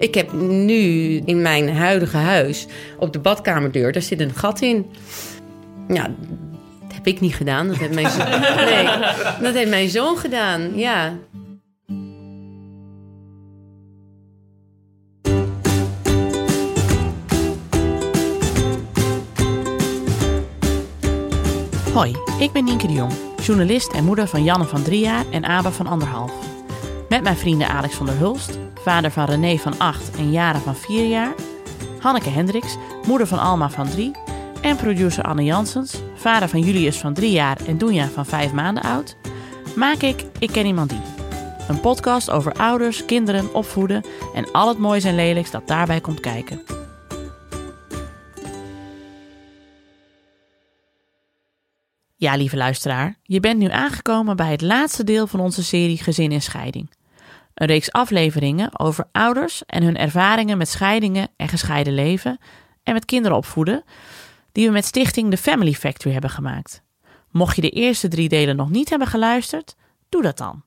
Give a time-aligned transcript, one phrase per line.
[0.00, 2.66] Ik heb nu in mijn huidige huis
[2.98, 4.86] op de badkamerdeur, daar zit een gat in.
[5.88, 6.02] Ja,
[6.82, 7.68] dat heb ik niet gedaan.
[7.68, 8.18] Dat heeft mijn, zo
[8.70, 8.84] nee,
[9.40, 11.18] dat heeft mijn zoon gedaan, ja.
[21.92, 23.12] Hoi, ik ben Nienke de Jong,
[23.42, 26.49] journalist en moeder van Janne van drie jaar en Abe van anderhalf.
[27.10, 30.76] Met mijn vrienden Alex van der Hulst, vader van René van 8 en Jara van
[30.76, 31.34] 4 jaar,
[32.00, 34.10] Hanneke Hendricks, moeder van Alma van 3
[34.62, 38.82] en producer Anne Jansens, vader van Julius van 3 jaar en Doenja van 5 maanden
[38.82, 39.16] oud,
[39.76, 41.00] maak ik Ik Ken Iemand Die.
[41.68, 46.20] Een podcast over ouders, kinderen, opvoeden en al het moois en lelijks dat daarbij komt
[46.20, 46.62] kijken.
[52.16, 56.32] Ja, lieve luisteraar, je bent nu aangekomen bij het laatste deel van onze serie Gezin
[56.32, 56.98] in Scheiding.
[57.60, 62.38] Een reeks afleveringen over ouders en hun ervaringen met scheidingen en gescheiden leven
[62.82, 63.84] en met kinderen opvoeden,
[64.52, 66.82] die we met stichting The Family Factory hebben gemaakt.
[67.30, 69.76] Mocht je de eerste drie delen nog niet hebben geluisterd,
[70.08, 70.62] doe dat dan.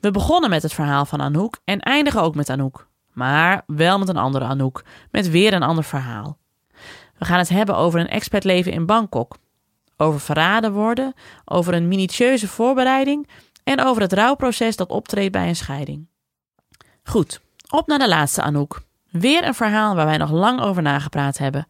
[0.00, 2.88] We begonnen met het verhaal van Anouk en eindigen ook met Anouk.
[3.12, 6.38] Maar wel met een andere Anouk, met weer een ander verhaal.
[7.18, 9.36] We gaan het hebben over een expertleven in Bangkok,
[9.96, 13.28] over verraden worden, over een minutieuze voorbereiding
[13.64, 16.06] en over het rouwproces dat optreedt bij een scheiding.
[17.02, 18.80] Goed, op naar de laatste Anouk.
[19.10, 21.66] Weer een verhaal waar wij nog lang over nagepraat hebben.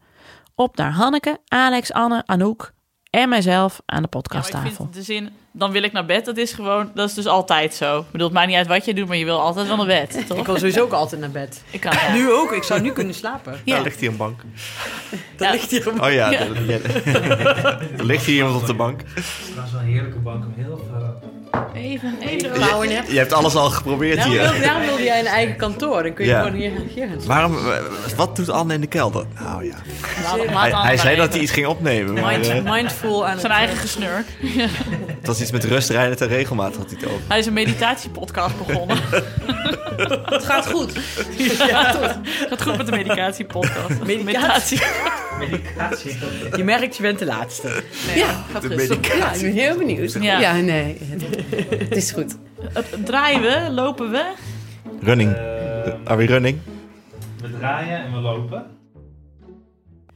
[0.55, 2.73] Op naar Hanneke, Alex, Anne, Anouk
[3.09, 4.65] en mijzelf aan de podcasttafel.
[4.65, 7.15] Ja, ik vind de zin, dan wil ik naar bed, dat is gewoon, dat is
[7.15, 7.99] dus altijd zo.
[7.99, 9.85] Ik bedoel, het maakt niet uit wat je doet, maar je wil altijd wel naar
[9.85, 10.37] bed, toch?
[10.37, 11.63] Ik wil sowieso ook altijd naar bed.
[11.71, 13.59] Ik kan, Nu ook, ik zou nu kunnen slapen.
[13.65, 13.75] Ja.
[13.75, 14.41] Daar ligt hier een bank.
[15.37, 16.05] Daar ligt hier een bank.
[16.05, 16.39] Oh ja, ja.
[17.97, 19.01] er ligt hier iemand op de bank.
[19.13, 21.33] Het was wel een heerlijke bank om heel veel
[21.73, 24.51] Even, even je, je, hebt alles al geprobeerd daarom hier.
[24.51, 26.03] Wil, daarom wilde jij een eigen kantoor.
[26.03, 26.41] Dan kun je Ja.
[26.41, 27.57] gewoon hier, hier gaan Waarom,
[28.15, 29.25] wat doet Anne in de kelder?
[29.39, 29.75] Nou ja.
[30.81, 32.13] Hij, zei dat hij iets ging opnemen.
[32.13, 34.25] Maar, Mind, eh, mindful aan Zijn het, eigen gesnurk.
[35.19, 37.21] het was iets met rust, rijden en regelmaat had hij het over.
[37.27, 38.97] Hij is een meditatiepodcast begonnen.
[40.25, 40.91] Het gaat goed.
[41.69, 44.03] ja, het gaat goed met de medicatiepodcast.
[44.05, 44.81] Medicatie.
[45.39, 46.17] medicatie.
[46.55, 47.83] Je merkt, je bent de laatste.
[48.15, 48.77] Ja, Gaat De goed.
[48.77, 49.17] medicatie.
[49.17, 50.17] ja ik ben heel benieuwd.
[50.19, 50.39] Ja.
[50.39, 50.97] Ja, nee,
[51.79, 52.37] het is goed.
[53.05, 53.71] Draaien we?
[53.71, 54.33] Lopen we?
[55.01, 55.33] Running.
[55.33, 56.59] Eh, Are we running?
[57.41, 58.65] we draaien en we lopen.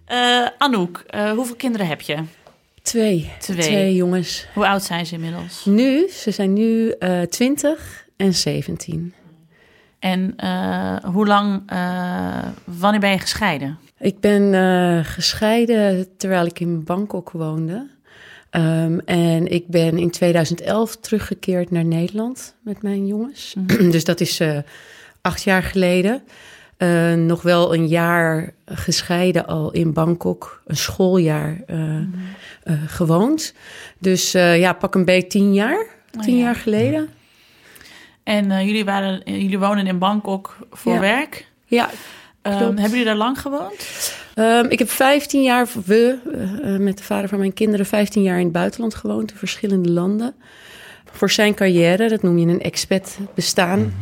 [0.06, 2.18] Eh, Anouk, eh, hoeveel kinderen heb je?
[2.82, 3.32] Twee.
[3.40, 3.96] Twee.
[3.96, 4.48] jongens.
[4.54, 5.66] Hoe oud zijn ze inmiddels?
[5.66, 9.14] Nu, ze zijn nu eh 20 en 17.
[10.00, 13.78] En eh, hoe lang, eh, wanneer ben je gescheiden?
[14.00, 17.90] Ik ben eh, gescheiden terwijl ik in Bangkok woonde.
[18.50, 23.56] Ehm, en ik ben in 2011 teruggekeerd naar Nederland met mijn jongens.
[23.92, 24.58] dus dat is eh,
[25.22, 26.22] acht jaar geleden.
[26.78, 32.04] Eh, nog wel een jaar gescheiden al in Bangkok, een schooljaar eh, eh,
[32.88, 33.54] gewoond.
[33.98, 35.86] Dus ja, pak een beetje tien jaar,
[36.18, 36.44] Oh, tien ja.
[36.44, 37.10] jaar geleden.
[38.24, 41.00] En jullie, waren, jullie wonen in Bangkok voor Ja.
[41.00, 41.48] werk.
[41.66, 41.90] Ja,
[42.42, 42.60] Klopt.
[42.60, 43.88] hebben jullie daar lang gewoond?
[44.40, 48.22] Ehm, ik heb 15 jaar, we, eh, eh, met de vader van mijn kinderen, 15
[48.24, 50.36] jaar in het buitenland gewoond, in verschillende landen.
[51.12, 53.94] Voor zijn carrière, dat noem je een expat bestaan,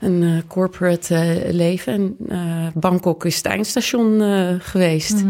[0.00, 1.92] een eh, corporate eh, leven.
[1.92, 5.24] En eh, Bangkok is het eindstation eh, geweest.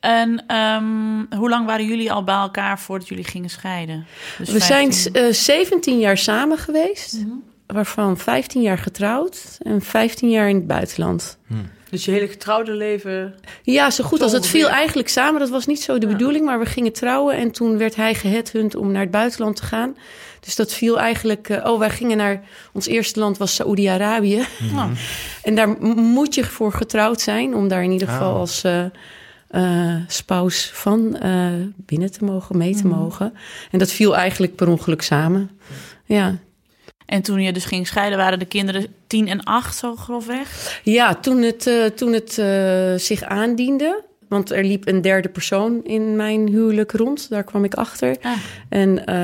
[0.00, 4.06] En ehm, hoe lang waren jullie al bij elkaar voordat jullie gingen scheiden?
[4.38, 7.28] Dus We zijn 15 eh 17 jaar samen geweest, Mhm.
[7.66, 11.38] waarvan 15 jaar getrouwd en 15 jaar in het buitenland.
[11.90, 13.34] Dus je hele getrouwde leven...
[13.62, 15.40] Ja, zo goed als het viel eigenlijk samen.
[15.40, 16.12] Dat was niet zo de Ja.
[16.12, 19.64] bedoeling, maar we gingen trouwen en toen werd hij geheadhunt om naar het buitenland te
[19.64, 19.96] gaan.
[20.40, 21.48] Dus dat viel eigenlijk.
[21.48, 22.42] eh, oh, wij gingen naar.
[22.72, 24.44] Ons eerste land was Saoedi-Arabië.
[24.72, 24.90] Nou,
[25.42, 28.38] En daar moet je voor getrouwd zijn om daar in ieder geval Oh.
[28.38, 28.84] als eh
[29.48, 33.34] eh, spouse van eh, binnen te mogen, mee te mogen.
[33.70, 35.50] En dat viel eigenlijk per ongeluk samen.
[36.04, 36.36] Ja.
[37.08, 40.80] En toen je dus ging scheiden, waren de kinderen tien en acht zo grofweg?
[40.82, 44.02] Ja, toen het, eh, toen het eh, zich aandiende.
[44.28, 47.30] Want er liep een derde persoon in mijn huwelijk rond.
[47.30, 48.16] Daar kwam ik achter.
[48.22, 48.32] Ah.
[48.68, 49.14] En eh,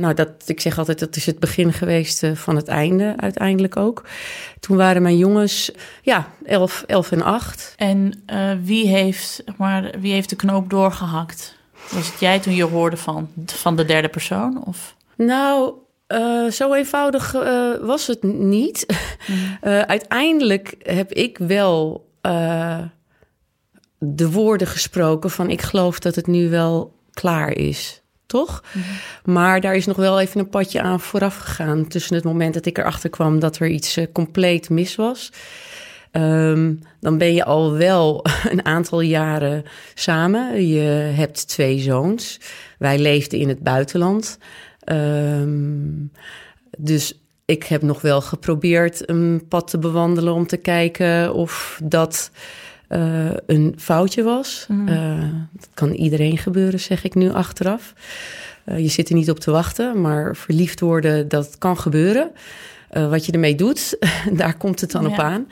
[0.00, 4.04] nou, dat, ik zeg altijd, dat is het begin geweest van het einde uiteindelijk ook.
[4.60, 5.70] Toen waren mijn jongens,
[6.02, 7.74] ja, elf, elf en acht.
[7.76, 8.22] En
[8.62, 11.56] wie, heeft, maar, wie heeft de knoop doorgehakt?
[11.90, 14.64] Was het jij toen je hoorde van, van de derde persoon?
[14.64, 14.94] Of?
[15.16, 15.74] Nou,
[16.06, 18.86] eh, zo eenvoudig eh, was het niet.
[19.60, 22.04] Eh, uiteindelijk heb ik wel
[23.98, 28.02] de woorden gesproken van ik geloof dat het nu wel klaar is.
[28.26, 28.62] toch?
[29.24, 31.88] Maar daar is nog wel even een padje aan vooraf gegaan.
[31.88, 35.32] Tussen het moment dat ik erachter kwam dat er iets compleet mis was.
[36.10, 39.64] Ehm, dan ben je al wel een aantal jaren
[39.94, 40.66] samen.
[40.66, 42.40] Je hebt twee zoons.
[42.78, 44.38] Wij leefden in het buitenland.
[44.86, 45.88] Ehm,
[46.78, 52.30] dus ik heb nog wel geprobeerd een pad te bewandelen om te kijken of dat
[52.88, 54.66] eh, een foutje was.
[54.86, 55.18] Eh,
[55.52, 57.94] dat kan iedereen gebeuren, zeg ik nu achteraf.
[58.64, 62.30] Eh, je zit er niet op te wachten, maar verliefd worden, dat kan gebeuren.
[62.90, 63.98] Wat je ermee doet,
[64.40, 65.08] daar komt het dan Ja.
[65.08, 65.46] op aan.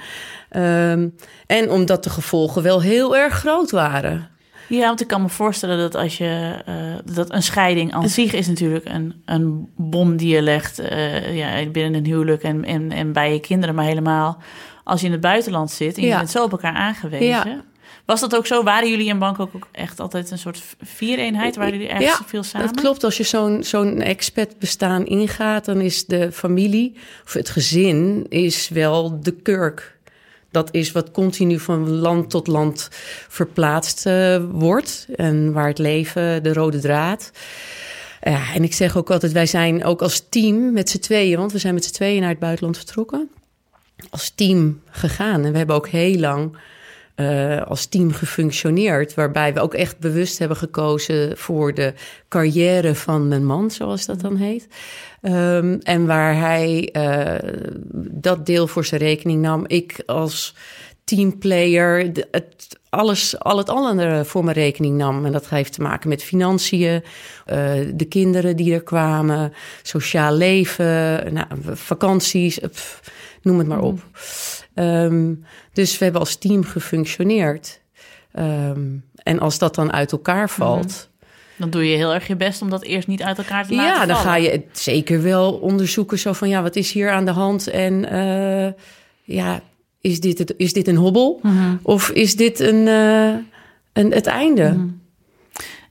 [0.48, 1.08] Ehm,
[1.46, 4.28] en omdat de gevolgen wel heel erg groot waren.
[4.68, 6.74] Ja, want ik kan me voorstellen dat als je eh,
[7.14, 11.66] dat een scheiding aan zich is natuurlijk een, een bom die je legt eh, ja,
[11.70, 14.42] binnen een huwelijk en, en, en bij je kinderen, maar helemaal
[14.84, 16.16] als je in het buitenland zit en je Ja.
[16.18, 17.26] bent zo op elkaar aangewezen.
[17.26, 17.62] Ja.
[18.04, 18.62] Was dat ook zo?
[18.62, 21.56] Waren jullie in Bangkok ook echt altijd een soort viereenheid?
[21.56, 22.66] Waren jullie ergens Ja, veel samen?
[22.68, 27.50] Het klopt, als je zo'n zo'n expat bestaan ingaat, dan is de familie of het
[27.50, 29.93] gezin is wel de kurk.
[30.54, 32.88] Dat is wat continu van land tot land
[33.28, 37.30] verplaatst eh, wordt en waar het leven de rode draad.
[38.20, 41.52] Ja, en ik zeg ook altijd, wij zijn ook als team met z'n tweeën, want
[41.52, 43.30] we zijn met z'n tweeën naar het buitenland vertrokken,
[44.10, 45.44] als team gegaan.
[45.44, 46.56] En we hebben ook heel lang
[47.14, 49.14] eh, als team gefunctioneerd.
[49.14, 51.94] Waarbij we ook echt bewust hebben gekozen voor de
[52.28, 54.66] carrière van mijn man, zoals dat dan heet.
[55.24, 57.50] Ehm, en waar hij eh,
[58.10, 59.64] dat deel voor zijn rekening nam.
[59.66, 60.54] Ik als
[61.04, 65.24] teamplayer het, alles, al het andere voor mijn rekening nam.
[65.24, 67.02] En dat heeft te maken met financiën,
[67.44, 73.00] eh, de kinderen die er kwamen, sociaal leven, nou, vakanties, eh, pff,
[73.42, 74.00] noem het maar op.
[74.74, 75.34] Ehm,
[75.72, 77.80] dus we hebben als team gefunctioneerd.
[78.32, 78.82] Ehm,
[79.14, 81.10] en als dat dan uit elkaar valt,
[81.56, 84.00] Dan doe je heel erg je best om dat eerst niet uit elkaar te laten
[84.00, 84.30] ja, dan vallen.
[84.30, 86.18] ga je het zeker wel onderzoeken.
[86.18, 87.68] Zo van ja, wat is hier aan de hand?
[87.68, 88.72] En eh,
[89.22, 89.60] ja,
[90.00, 91.38] is dit, het, is dit een hobbel?
[91.42, 91.76] Mhm.
[91.82, 93.34] Of is dit een, eh,
[93.92, 94.76] een, het einde?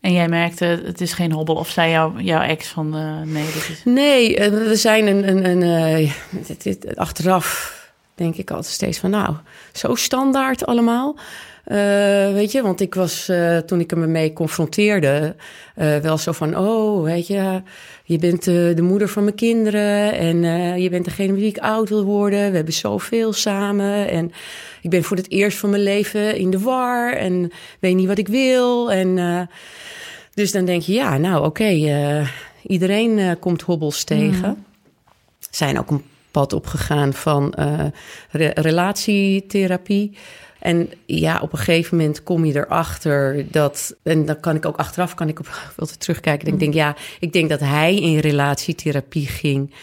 [0.02, 1.56] En jij merkte, het is geen hobbel.
[1.56, 3.82] Of zei jou, jouw ex van, eh, nee, dit is...
[3.86, 6.12] Nee, we zijn een, een, een
[6.48, 7.82] dit- dit- achteraf
[8.16, 9.36] denk ik altijd steeds van nou,
[9.74, 11.16] zo standaard allemaal.
[11.64, 15.36] Eh, weet je, want ik was eh, toen ik hem mee confronteerde,
[15.76, 17.62] eh, wel zo van: Oh, weet je,
[18.04, 20.42] je bent de moeder van mijn kinderen en
[20.82, 22.50] je bent degene met wie ik oud wil worden.
[22.50, 24.32] We hebben zoveel samen en
[24.82, 28.18] ik ben voor het eerst van mijn leven in de war en weet niet wat
[28.18, 28.92] ik wil.
[28.92, 29.50] En
[30.34, 31.80] dus dan denk je: Ja, nou, oké,
[32.68, 34.66] iedereen komt hobbels tegen.
[35.50, 37.54] Zijn ook een pad opgegaan van
[38.30, 40.18] re- relatietherapie.
[40.64, 43.96] En ja, op een gegeven moment kom je erachter dat.
[44.04, 46.48] En dan kan ik ook achteraf kan ik op altijd terugkijken.
[46.48, 49.74] En ik denk, ja, ik denk dat hij in relatietherapie ging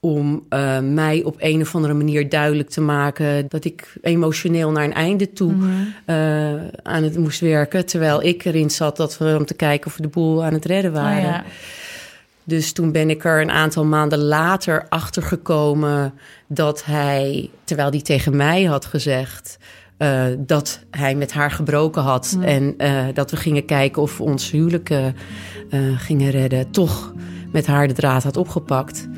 [0.00, 4.84] om eh, mij op een of andere manier duidelijk te maken dat ik emotioneel naar
[4.84, 5.54] een einde toe
[6.04, 6.16] eh,
[6.82, 7.86] aan het moest werken.
[7.86, 10.64] Terwijl ik erin zat dat we om te kijken of we de boel aan het
[10.64, 11.22] redden Oh, waren.
[11.22, 11.44] ja.
[12.44, 16.14] Dus toen ben ik er een aantal maanden later achter gekomen
[16.46, 19.58] dat hij, terwijl hij tegen mij had gezegd
[20.02, 24.22] eh, dat hij met haar gebroken had en eh, dat we gingen kijken of we
[24.22, 25.06] ons huwelijk eh,
[25.96, 27.14] gingen redden, toch
[27.52, 29.08] met haar de draad had opgepakt.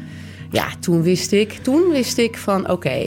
[0.50, 2.98] Ja, toen wist ik, toen wist ik van oké,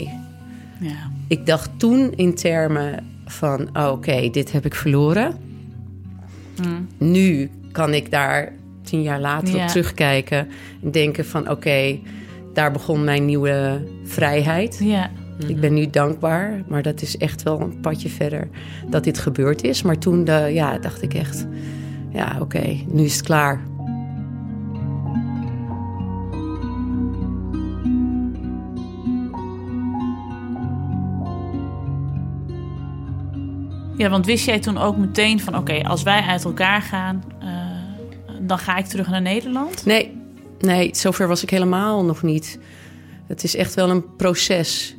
[0.80, 1.10] ja.
[1.28, 5.34] ik dacht toen in termen van oh, oké, dit heb ik verloren.
[6.96, 9.62] Nu kan ik daar tien jaar later Ja.
[9.62, 10.48] op terugkijken
[10.82, 11.98] en denken van oké,
[12.54, 14.78] daar begon mijn nieuwe vrijheid.
[14.82, 15.10] Ja.
[15.46, 18.48] Ik ben nu dankbaar, maar dat is echt wel een padje verder
[18.88, 19.82] dat dit gebeurd is.
[19.82, 21.46] Maar toen de, ja, dacht ik echt,
[22.10, 23.60] ja oké, nu is het klaar.
[33.96, 35.56] Ja, want wist jij toen ook meteen van...
[35.56, 37.48] oké, als wij uit elkaar gaan, eh,
[38.40, 39.84] dan ga ik terug naar Nederland?
[39.84, 40.16] Nee,
[40.60, 42.58] nee, zover was ik helemaal nog niet.
[43.26, 44.97] Het is echt wel een proces.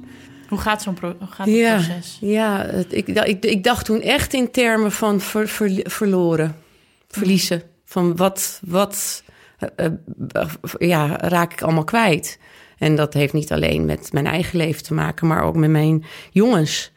[0.50, 2.18] Hoe gaat zo'n pro gaat het Ja, proces?
[2.22, 6.56] ja het- ik, ik, ik dacht toen echt in termen van ver- ver- verloren,
[7.08, 7.62] verliezen.
[7.86, 9.24] Van wat, wat
[9.76, 9.92] eh, eh,
[10.78, 12.40] ja, raak ik allemaal kwijt?
[12.78, 16.06] En dat heeft niet alleen met mijn eigen leven te maken, maar ook met mijn
[16.32, 16.92] jongens.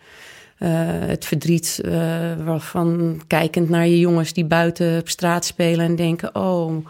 [0.59, 1.81] Eh, het verdriet
[2.45, 6.87] waarvan kijkend naar je jongens die buiten op straat spelen en denken: Oh,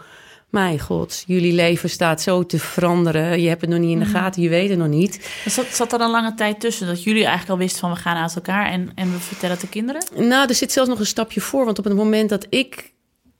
[0.53, 3.41] mijn god, jullie leven staat zo te veranderen.
[3.41, 5.41] Je hebt het nog niet in de gaten, je weet het nog niet.
[5.45, 7.93] Zat, zat er een lange tijd tussen dat jullie eigenlijk al wisten van...
[7.93, 10.03] we gaan uit elkaar en, en we vertellen het de kinderen?
[10.15, 11.65] Nou, er zit zelfs nog een stapje voor.
[11.65, 12.93] Want op het moment dat ik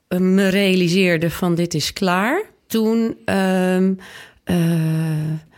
[0.07, 3.93] eh, me realiseerde van dit is klaar, toen ehm,
[4.43, 4.57] eh,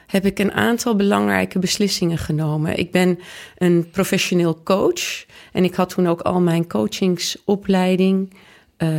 [0.08, 2.78] heb ik een aantal belangrijke beslissingen genomen.
[2.78, 3.20] Ik ben
[3.58, 8.34] een professioneel coach en ik had toen ook al mijn coachingsopleiding
[8.78, 8.90] eh,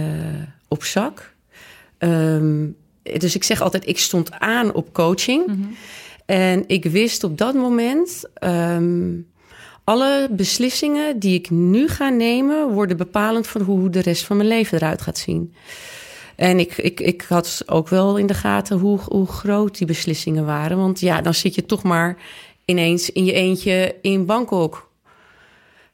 [0.68, 1.34] op zak.
[1.98, 2.66] Ehm,
[3.02, 5.44] dus ik zeg altijd, ik stond aan op coaching.
[6.26, 9.12] En ik wist op dat moment, ehm,
[9.84, 14.48] alle beslissingen die ik nu ga nemen, worden bepalend voor hoe de rest van mijn
[14.48, 15.54] leven eruit gaat zien.
[16.36, 20.44] En ik, ik, ik had ook wel in de gaten hoe, hoe groot die beslissingen
[20.44, 20.76] waren.
[20.76, 22.16] Want ja, dan zit je toch maar
[22.64, 24.85] ineens in je eentje in Bangkok.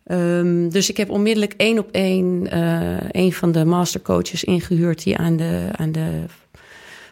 [0.04, 5.16] Ehm, dus ik heb onmiddellijk één op één eh, een van de mastercoaches ingehuurd die
[5.16, 6.24] aan de, aan de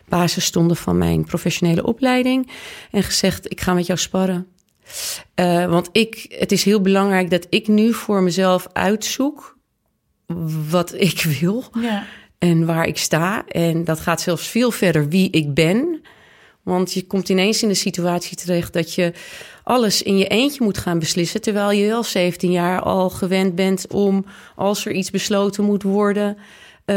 [0.08, 2.50] basis stonden van mijn professionele opleiding.
[2.90, 4.46] En gezegd: Ik ga met jou sparren.
[5.34, 9.58] Eh, want ik, het is heel belangrijk dat ik nu voor mezelf uitzoek
[10.70, 12.04] wat ik wil Ja.
[12.38, 13.46] en waar ik sta.
[13.46, 16.02] En dat gaat zelfs veel verder wie ik ben.
[16.62, 19.12] Want je komt ineens in de situatie terecht dat je
[19.62, 21.40] alles in je eentje moet gaan beslissen.
[21.40, 24.24] Terwijl je wel 17 jaar al gewend bent om,
[24.56, 26.36] als er iets besloten moet worden,
[26.84, 26.96] eh,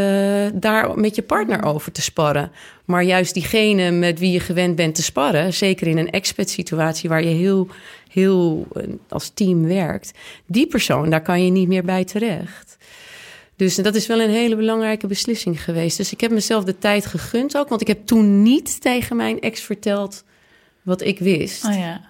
[0.54, 2.52] daar met je partner over te sparren.
[2.86, 7.24] Maar juist diegene met wie je gewend bent te sparren, zeker in een expat-situatie waar
[7.24, 7.68] je heel,
[8.12, 10.12] heel eh, als team werkt,
[10.46, 12.78] die persoon, daar kan je niet meer bij terecht.
[13.56, 15.98] Dus dat is wel een hele belangrijke beslissing geweest.
[15.98, 19.40] Dus ik heb mezelf de tijd gegund ook, want ik heb toen niet tegen mijn
[19.42, 20.24] ex verteld
[20.82, 21.66] wat ik wist.
[21.66, 22.02] Oh ja.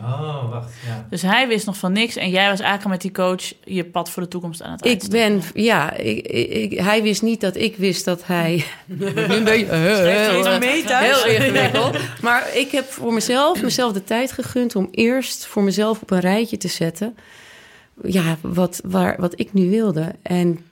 [0.00, 0.72] Oh, wacht.
[0.86, 1.06] Ja.
[1.10, 4.10] Dus hij wist nog van niks en jij was eigenlijk met die coach je pad
[4.10, 5.38] voor de toekomst aan het Ik uitstippelen.
[5.52, 8.64] ben, ja, ik, ik- hij wist niet dat ik wist dat hij.
[8.86, 11.22] nu een beetje er heel, even mee thuis?
[11.24, 11.96] heel ingewikkeld.
[12.22, 16.20] Maar ik heb voor mezelf, mezelf de tijd gegund om eerst voor mezelf op een
[16.20, 17.16] rijtje te zetten.
[18.04, 20.14] Ja, wat, waar, wat ik nu wilde.
[20.22, 20.64] En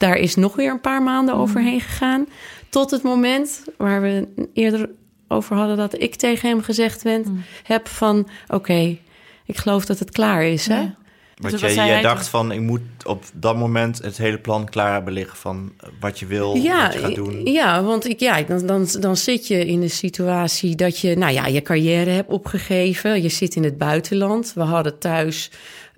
[0.00, 2.26] daar is nog weer een paar maanden overheen gegaan.
[2.68, 4.90] Tot het moment waar we eerder
[5.28, 8.96] over hadden dat ik tegen hem gezegd ben, heb van oké,
[9.44, 10.66] ik geloof dat het klaar is.
[10.66, 10.80] Hè?
[10.80, 10.94] Ja.
[11.40, 12.30] Want Dus jij, dacht toen?
[12.30, 16.26] van, ik moet op dat moment het hele plan klaar hebben liggen van wat je
[16.26, 17.44] wil, wat je gaat doen.
[17.44, 21.32] Ja, want ik, ja, dan, dan, dan zit je in de situatie dat je nou
[21.32, 23.22] ja, je carrière hebt opgegeven.
[23.22, 24.52] Je zit in het buitenland.
[24.54, 25.50] We hadden thuis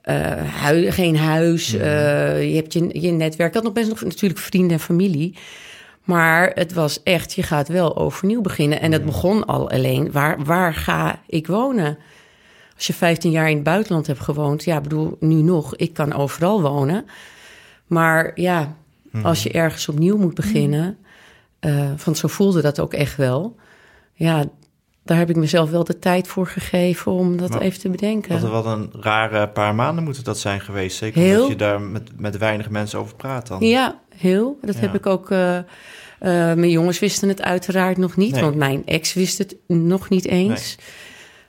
[0.02, 1.73] hui- geen huis.
[1.73, 1.82] Mhm.
[1.82, 3.49] eh, je hebt je, je netwerk.
[3.49, 5.35] Ik had nog best nog natuurlijk vrienden en familie.
[6.04, 8.80] Maar het was echt, je gaat wel overnieuw beginnen.
[8.80, 11.99] En het begon al alleen, waar, waar ga ik wonen?
[12.76, 15.92] Als je 15 jaar in het buitenland hebt gewoond, ja, ik bedoel, nu nog, ik
[15.94, 17.04] kan overal wonen.
[17.87, 18.76] Maar ja,
[19.11, 19.26] Mhm.
[19.26, 20.99] als je ergens opnieuw moet beginnen,
[21.59, 23.56] eh, want zo voelde dat ook echt wel.
[24.14, 24.44] Ja,
[25.04, 28.40] daar heb ik mezelf wel de tijd voor gegeven om dat Maar even te bedenken.
[28.40, 30.97] Wat, wat een rare paar maanden moeten dat zijn geweest.
[30.97, 31.35] Zeker Heel.
[31.35, 33.61] omdat je daar met, met weinig mensen over praat dan.
[33.61, 34.59] Ja, heel.
[34.62, 34.80] Dat Ja.
[34.80, 35.30] heb ik ook.
[35.30, 35.64] eh, eh,
[36.56, 38.40] mijn jongens wisten het uiteraard nog niet, Nee.
[38.42, 40.76] want mijn ex wist het nog niet eens.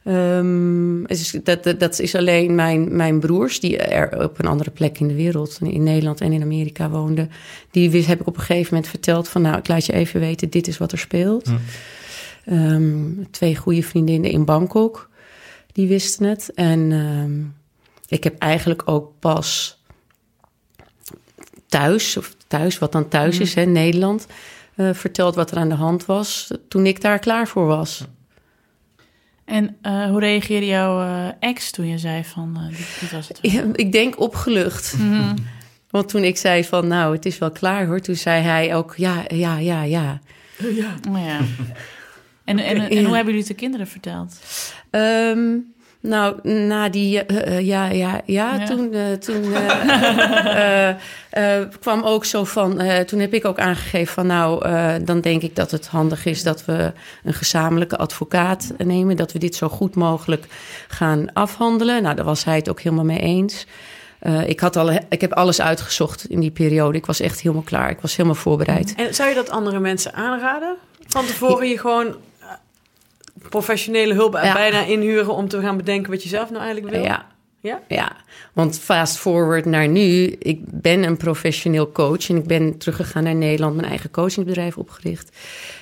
[0.04, 1.04] Ehm,
[1.44, 5.08] dat, dat, dat is alleen mijn, mijn broers, die er op een andere plek in
[5.08, 7.32] de wereld, in Nederland en in Amerika woonden.
[7.72, 10.20] Die wist, heb ik op een gegeven moment verteld van, nou, ik laat je even
[10.20, 11.46] weten, dit is wat er speelt.
[11.48, 11.54] Hm.
[12.46, 15.10] Ehm, twee goede vriendinnen in Bangkok,
[15.72, 16.52] die wisten het.
[16.54, 17.42] En ehm,
[18.08, 19.82] ik heb eigenlijk ook pas
[21.68, 24.28] thuis, of thuis, wat dan thuis is, hè, Nederland,
[24.76, 28.06] eh, verteld wat er aan de hand was toen ik daar klaar voor was.
[29.46, 33.40] En eh, hoe reageerde jouw eh, ex toen je zei van dit, dit was het?
[33.42, 34.98] Ja, ik denk opgelucht.
[34.98, 35.36] Mhm.
[35.90, 38.94] Want toen ik zei van, nou, het is wel klaar hoor, toen zei hij ook,
[38.98, 40.22] ja, ja, ja, ja.
[40.66, 41.40] Oh ja.
[42.46, 44.34] En, en, en, hoe hebben jullie het de kinderen verteld?
[44.90, 45.56] Ehm,
[46.00, 48.66] nou, na die eh, eh, ja, ja, ja, Ja.
[48.66, 52.80] toen, eh, toen eh, eh, eh, kwam ook zo van...
[52.80, 56.26] eh, toen heb ik ook aangegeven van nou, eh, dan denk ik dat het handig
[56.26, 56.44] is...
[56.44, 56.92] dat we
[57.24, 59.16] een gezamenlijke advocaat nemen.
[59.16, 60.46] Dat we dit zo goed mogelijk
[60.88, 62.04] gaan afhandelen.
[62.04, 63.66] Nou, daar was hij het ook helemaal mee eens.
[64.20, 66.98] Eh, ik, had al, ik heb alles uitgezocht in die periode.
[66.98, 67.90] Ik was echt helemaal klaar.
[67.90, 68.94] Ik was helemaal voorbereid.
[68.98, 70.76] En zou je dat andere mensen aanraden?
[71.08, 72.16] Van tevoren je gewoon
[73.54, 74.54] professionele hulp Ja.
[74.54, 77.04] bijna inhuren om te gaan bedenken wat je zelf nou eigenlijk wil?
[77.04, 77.32] Ja.
[77.60, 77.82] Ja?
[77.88, 78.16] Ja,
[78.54, 80.36] want fast forward naar nu.
[80.40, 85.38] Ik ben een professioneel coach en ik ben teruggegaan naar Nederland, mijn eigen coachingbedrijf opgericht.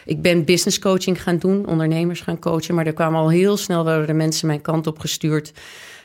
[0.05, 3.85] Ik ben business coaching gaan doen, ondernemers gaan coachen, maar er kwamen al heel snel
[3.85, 5.53] werden er mensen mijn kant op gestuurd.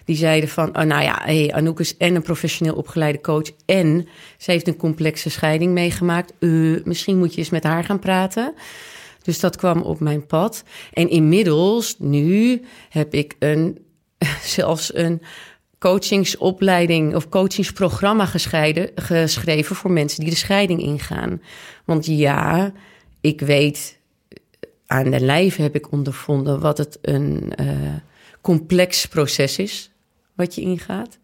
[0.05, 4.09] Die zeiden van, oh, nou ja, hey, Anouk is en een professioneel opgeleide coach en
[4.39, 6.33] ze heeft een complexe scheiding meegemaakt.
[6.39, 6.51] Eh,
[6.85, 8.55] misschien moet je eens met haar gaan praten.
[9.27, 10.63] Dus dat kwam op mijn pad.
[10.93, 13.79] En inmiddels, nu heb ik een,
[14.57, 15.23] zelfs een
[15.79, 18.27] coachingsopleiding of coachingsprogramma
[18.95, 21.43] geschreven voor mensen die de scheiding ingaan.
[21.85, 22.73] Want ja,
[23.21, 23.99] ik weet,
[24.87, 27.69] aan de lijf heb ik ondervonden wat het een uh,
[28.41, 29.91] complex proces is
[30.35, 31.19] wat je ingaat.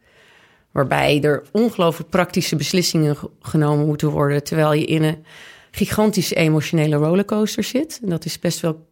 [0.70, 4.44] Waarbij er ongelooflijk praktische beslissingen genomen moeten worden.
[4.44, 5.24] Terwijl je in een
[5.72, 8.00] gigantische emotionele rollercoaster zit.
[8.02, 8.86] En dat is best wel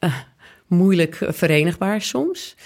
[0.00, 0.14] uh,
[0.66, 2.56] moeilijk verenigbaar soms.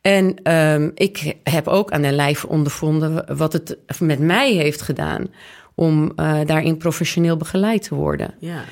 [0.00, 5.26] En um, ik heb ook aan de lijf ondervonden wat het met mij heeft gedaan
[5.74, 8.34] om uh, daarin professioneel begeleid te worden.
[8.38, 8.64] Ja.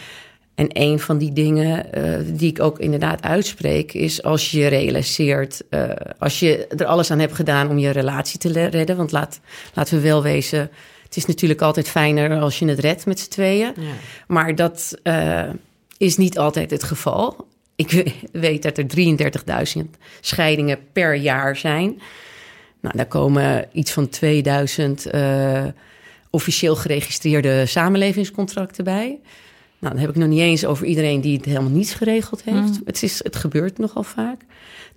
[0.54, 5.62] En een van die dingen uh, die ik ook inderdaad uitspreek, is als je realiseert,
[5.70, 8.96] uh, als je er alles aan hebt gedaan om je relatie te redden.
[8.96, 9.40] Want laat,
[9.74, 10.70] laten we wel wezen,
[11.12, 13.72] het is natuurlijk altijd fijner als je het redt met z'n tweeën.
[13.76, 13.92] Ja.
[14.26, 15.48] Maar dat uh,
[15.96, 17.46] is niet altijd het geval.
[17.76, 18.86] Ik weet dat er
[19.76, 19.82] 33.000
[20.20, 22.00] scheidingen per jaar zijn.
[22.80, 25.06] Nou, daar komen iets van 2000
[26.30, 29.18] officieel geregistreerde samenlevingscontracten bij.
[29.78, 32.56] Nou, dan heb ik nog niet eens over iedereen die het helemaal niets geregeld heeft.
[32.56, 32.82] Mm.
[32.84, 34.40] Het, is, het gebeurt nogal vaak.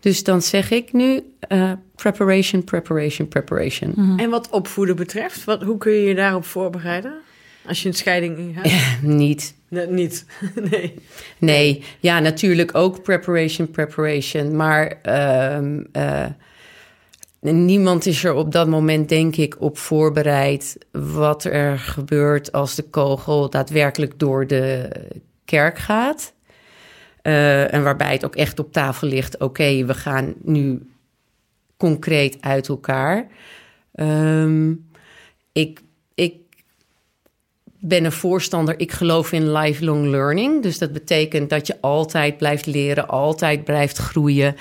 [0.06, 3.92] Dus dan zeg ik nu uh, preparation, preparation, preparation.
[3.96, 4.20] Mm.
[4.20, 7.14] En wat opvoeden betreft, wat, hoe kun je je daarop voorbereiden?
[7.68, 8.70] Als je een scheiding ingaat?
[8.70, 9.56] Ja, niet.
[9.68, 10.26] Nee, niet,
[10.72, 10.94] nee.
[11.38, 14.56] Nee, ja, natuurlijk ook preparation, preparation.
[14.56, 15.58] Maar uh,
[15.94, 16.26] uh,
[17.40, 22.84] niemand is er op dat moment, denk ik, op voorbereid wat er gebeurt als de
[22.84, 24.90] kogel daadwerkelijk door de
[25.46, 26.34] kerk gaat.
[27.28, 30.90] Uh, en waarbij het ook echt op tafel ligt: oké, we gaan nu
[31.78, 33.28] concreet uit elkaar.
[33.96, 34.90] Um,
[35.52, 35.82] ik,
[36.14, 36.36] ik
[37.80, 40.64] ben een voorstander, ik geloof in lifelong learning.
[40.64, 44.56] Dus dat betekent dat je altijd blijft leren, altijd blijft groeien.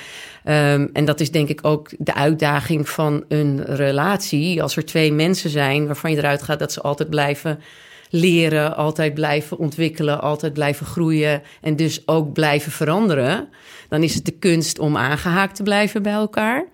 [0.45, 4.63] Um, en dat is denk ik ook de uitdaging van een relatie.
[4.63, 7.61] Als er twee mensen zijn waarvan je eruit gaat dat ze altijd blijven
[8.11, 13.49] leren, altijd blijven ontwikkelen, altijd blijven groeien en dus ook blijven veranderen,
[13.89, 16.65] dan is het de kunst om aangehaakt te blijven bij elkaar.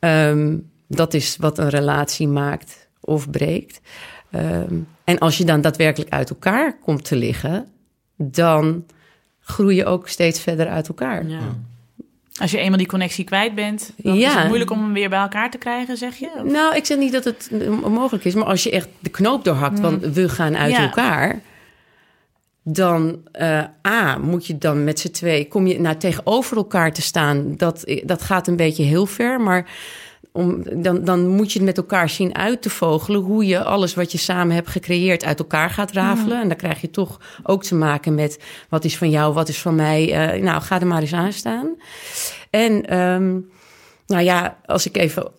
[0.00, 3.80] Um, dat is wat een relatie maakt of breekt.
[4.34, 7.68] Um, en als je dan daadwerkelijk uit elkaar komt te liggen,
[8.16, 8.86] dan
[9.40, 11.26] groei je ook steeds verder uit elkaar.
[11.26, 11.38] Ja.
[12.40, 14.28] Als je eenmaal die connectie kwijt bent, dan ja.
[14.28, 16.30] is het moeilijk om hem weer bij elkaar te krijgen, zeg je?
[16.44, 17.50] Nou, ik zeg niet dat het
[17.88, 19.82] mogelijk is, maar als je echt de knoop doorhakt mm.
[19.82, 21.40] van we gaan uit elkaar,
[22.62, 27.02] dan uh, A, moet je dan met z'n twee, kom je nou tegenover elkaar te
[27.02, 29.70] staan, dat, dat gaat een beetje heel ver, maar
[30.32, 33.94] om, dan, dan moet je het met elkaar zien uit te vogelen hoe je alles
[33.94, 36.40] wat je samen hebt gecreëerd uit elkaar gaat rafelen.
[36.40, 38.38] En dan krijg je toch ook te maken met
[38.68, 40.34] wat is van jou, wat is van mij.
[40.36, 41.76] Uh, nou, ga er maar eens aan staan.
[42.50, 43.50] En um,
[44.06, 45.32] nou ja, als ik even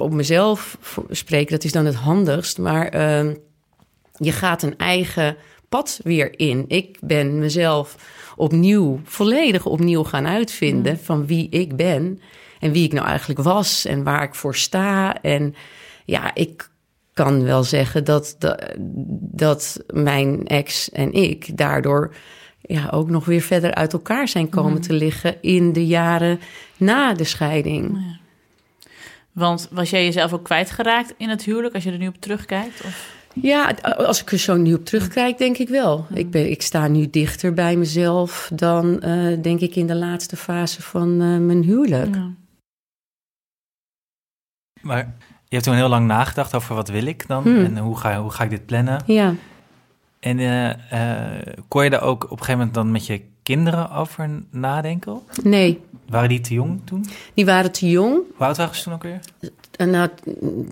[0.00, 0.78] op mezelf
[1.10, 2.58] spreek, dat is dan het handigst.
[2.58, 3.38] Maar um,
[4.16, 5.36] je gaat een eigen
[5.68, 6.64] pad weer in.
[6.68, 7.96] Ik ben mezelf
[8.38, 10.98] opnieuw, volledig opnieuw gaan uitvinden mm.
[10.98, 12.20] van wie ik ben.
[12.60, 15.20] En wie ik nou eigenlijk was en waar ik voor sta.
[15.22, 15.54] En
[16.04, 16.70] ja, ik
[17.12, 18.74] kan wel zeggen dat, dat,
[19.32, 22.14] dat mijn ex en ik daardoor
[22.60, 24.80] ja, ook nog weer verder uit elkaar zijn komen mhm.
[24.80, 26.40] te liggen in de jaren
[26.76, 27.90] na de scheiding.
[27.92, 28.18] Ja.
[29.32, 32.84] Want was jij jezelf ook kwijtgeraakt in het huwelijk als je er nu op terugkijkt?
[32.84, 33.16] Of?
[33.42, 36.06] Ja, als ik er zo nu op terugkijk, denk ik wel.
[36.14, 40.36] Ik, ben, ik sta nu dichter bij mezelf dan, uh, denk ik, in de laatste
[40.36, 42.14] fase van uh, mijn huwelijk.
[42.14, 42.30] Ja.
[44.80, 47.64] Maar je hebt toen heel lang nagedacht over wat wil ik dan hmm.
[47.64, 49.02] en hoe ga, hoe ga ik dit plannen.
[49.06, 49.34] Ja.
[50.20, 53.90] En uh, uh, kon je daar ook op een gegeven moment dan met je kinderen
[53.90, 55.20] over nadenken?
[55.42, 55.80] Nee.
[56.08, 57.06] Waren die te jong toen?
[57.34, 58.14] Die waren te jong.
[58.36, 59.20] Hoe oud waren ze toen ook weer?
[59.78, 60.08] Uh, nou,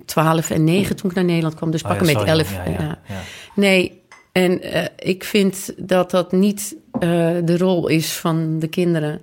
[0.05, 1.71] 12 en 9 toen ik naar Nederland kwam.
[1.71, 2.55] Dus oh, pakken met 11.
[2.55, 3.23] Ja, ja,
[3.55, 4.61] nee, en
[4.99, 9.21] ik vind dat dat niet de rol is van de kinderen.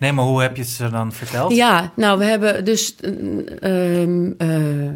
[0.00, 1.54] Nee, maar hoe heb je het ze dan verteld?
[1.54, 2.94] Ja, nou, we hebben dus
[3.60, 4.90] uh, uh,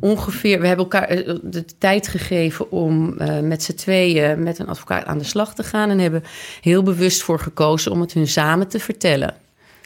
[0.00, 0.60] ongeveer...
[0.60, 5.18] We hebben elkaar eh, de tijd gegeven om met z'n tweeën met een advocaat aan
[5.18, 5.90] de slag te gaan...
[5.90, 6.24] en hebben
[6.60, 9.34] heel bewust voor gekozen om het hun samen te vertellen.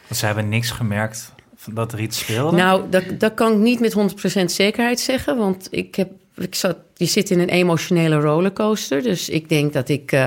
[0.07, 1.33] Want ze hebben niks gemerkt
[1.71, 2.57] dat er iets speelde?
[2.57, 3.95] Nou, dat, dat kan ik niet met
[4.41, 6.09] 100% zekerheid zeggen, want ik heb...
[6.35, 10.17] Ik zat, je zit in een emotionele rollercoaster, dus ik denk dat ik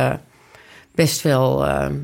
[0.94, 1.94] best wel ehm,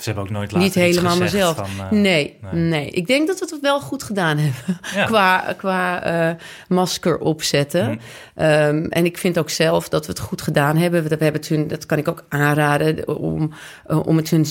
[0.00, 1.56] ze hebben ook nooit laten Niet helemaal mezelf.
[1.56, 4.80] Van, uh, nee, nee, nee, Ik denk dat we het wel goed gedaan hebben.
[5.10, 6.34] qua qua uh,
[6.68, 7.88] masker opzetten.
[7.88, 8.44] Mm.
[8.44, 11.02] Um, en ik vind ook zelf dat we het goed gedaan hebben.
[11.02, 13.52] We, we hebben toen, dat kan ik ook aanraden, om,
[13.86, 14.46] om het hun...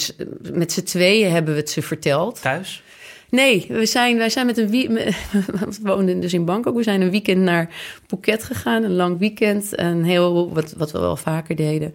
[0.53, 2.41] Met z'n tweeën hebben we het ze verteld.
[2.41, 2.83] Thuis?
[3.29, 5.15] Nee, we zijn, wij zijn met een weekend.
[5.77, 6.75] We woonden dus in Bangkok.
[6.75, 7.69] We zijn een weekend naar
[8.07, 8.83] Phuket gegaan.
[8.83, 9.75] Een lang weekend.
[9.75, 11.93] En heel, wat, wat we wel vaker deden.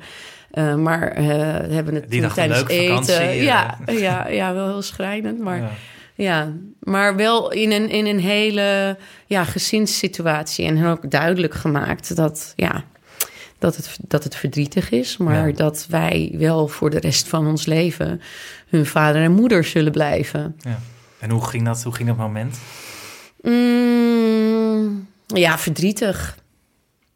[0.55, 1.27] Uh, maar uh,
[1.71, 2.89] hebben het Die tijdens eten.
[2.89, 5.39] Vakantie, ja, ja, ja, wel heel schrijnend.
[5.39, 5.71] Maar ja.
[6.15, 6.53] ja.
[6.81, 10.67] maar wel in een, in een hele ja, gezinssituatie.
[10.67, 12.85] En ook duidelijk gemaakt dat, ja,
[13.59, 15.17] dat, het, dat het verdrietig is.
[15.17, 15.55] Maar ja.
[15.55, 18.21] dat wij wel voor de rest van ons leven
[18.69, 20.57] hun vader en moeder zullen blijven.
[20.59, 20.79] Ja.
[21.25, 22.59] En hoe ging dat, hoe ging dat moment?
[23.43, 26.39] Mm, ja, verdrietig.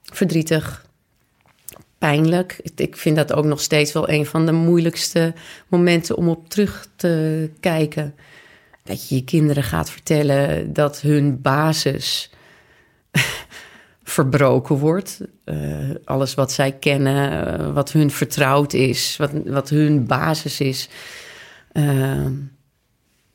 [0.03, 0.87] Verdrietig.
[1.99, 2.61] Pijnlijk.
[2.75, 5.35] Ik vind dat ook nog steeds wel een van de moeilijkste
[5.67, 8.15] momenten om op terug te kijken.
[8.83, 12.31] Dat je je kinderen gaat vertellen dat hun basis
[14.03, 15.21] verbroken wordt.
[15.45, 20.89] Uh, alles wat zij kennen, uh, wat hun vertrouwd is, wat, wat hun basis is.
[21.73, 22.27] Uh,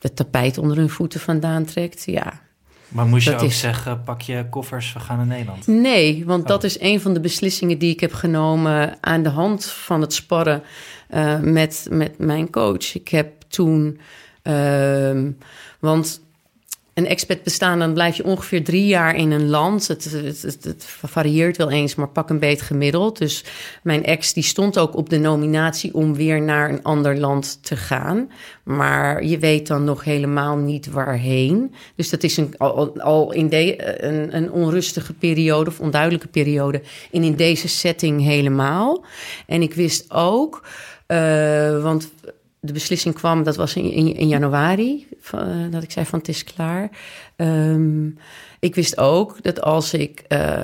[0.03, 2.03] het tapijt onder hun voeten vandaan trekt.
[2.05, 2.41] Ja.
[2.87, 3.59] Maar moest je ook is...
[3.59, 5.67] zeggen, pak je koffers, we gaan naar Nederland?
[5.67, 6.47] Nee, want oh.
[6.47, 10.13] dat is een van de beslissingen die ik heb genomen aan de hand van het
[10.13, 10.63] sparren
[11.09, 12.95] uh, met, met mijn coach.
[12.95, 13.99] Ik heb toen,
[14.43, 15.21] uh,
[15.79, 16.21] want
[16.93, 19.87] een expat bestaan, dan blijf je ongeveer drie jaar in een land.
[19.87, 23.17] Het, het, het, varieert wel eens, maar pak een beetje gemiddeld.
[23.17, 23.43] Dus
[23.83, 27.75] mijn ex die stond ook op de nominatie om weer naar een ander land te
[27.75, 28.31] gaan.
[28.63, 31.73] Maar je weet dan nog helemaal niet waarheen.
[31.95, 36.81] Dus dat is een, al, in een, een onrustige periode of onduidelijke periode.
[37.11, 39.05] En in deze setting helemaal.
[39.47, 40.63] En ik wist ook,
[41.07, 42.11] uh, want
[42.65, 46.27] de beslissing kwam, dat was in, in, in januari, van, dat ik zei van het
[46.27, 46.89] is klaar.
[47.35, 48.17] Um,
[48.59, 50.59] ik wist ook dat als ik uh,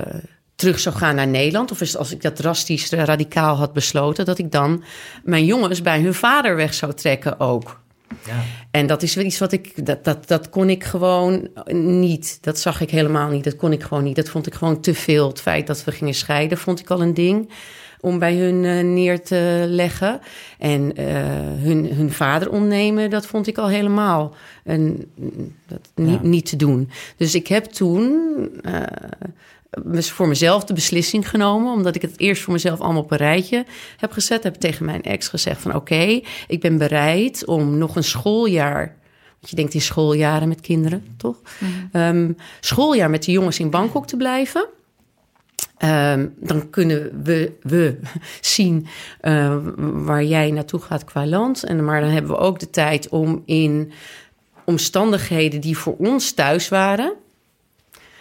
[0.55, 4.51] terug zou gaan naar Nederland, of als ik dat drastisch radicaal had besloten, dat ik
[4.51, 4.83] dan
[5.23, 7.81] mijn jongens bij hun vader weg zou trekken ook.
[8.25, 8.41] Ja.
[8.71, 11.47] En dat is wel iets wat ik, dat, dat, dat kon ik gewoon
[11.83, 12.37] niet.
[12.41, 13.43] Dat zag ik helemaal niet.
[13.43, 14.15] Dat kon ik gewoon niet.
[14.15, 15.27] Dat vond ik gewoon te veel.
[15.27, 17.49] Het feit dat we gingen scheiden, vond ik al een ding
[18.01, 20.19] om bij hun uh, neer te leggen.
[20.57, 21.05] En uh,
[21.63, 25.11] hun, hun vader ontnemen, dat vond ik al helemaal een,
[25.67, 26.27] dat niet, ja.
[26.27, 26.89] niet te doen.
[27.17, 28.11] Dus ik heb toen
[28.65, 33.17] uh, voor mezelf de beslissing genomen, omdat ik het eerst voor mezelf allemaal op een
[33.17, 33.65] rijtje
[33.97, 34.43] heb gezet.
[34.43, 38.97] Heb tegen mijn ex gezegd van oké, okay, ik ben bereid om nog een schooljaar
[39.39, 41.41] want je denkt in schooljaren met kinderen, toch?
[41.59, 42.01] Mm.
[42.01, 44.67] Um, schooljaar met de jongens in Bangkok te blijven.
[45.83, 47.99] Um, dan kunnen we, we
[48.41, 48.87] zien
[49.21, 51.63] uh, waar jij naartoe gaat qua land.
[51.63, 53.91] En, maar dan hebben we ook de tijd om in
[54.65, 57.13] omstandigheden die voor ons thuis waren.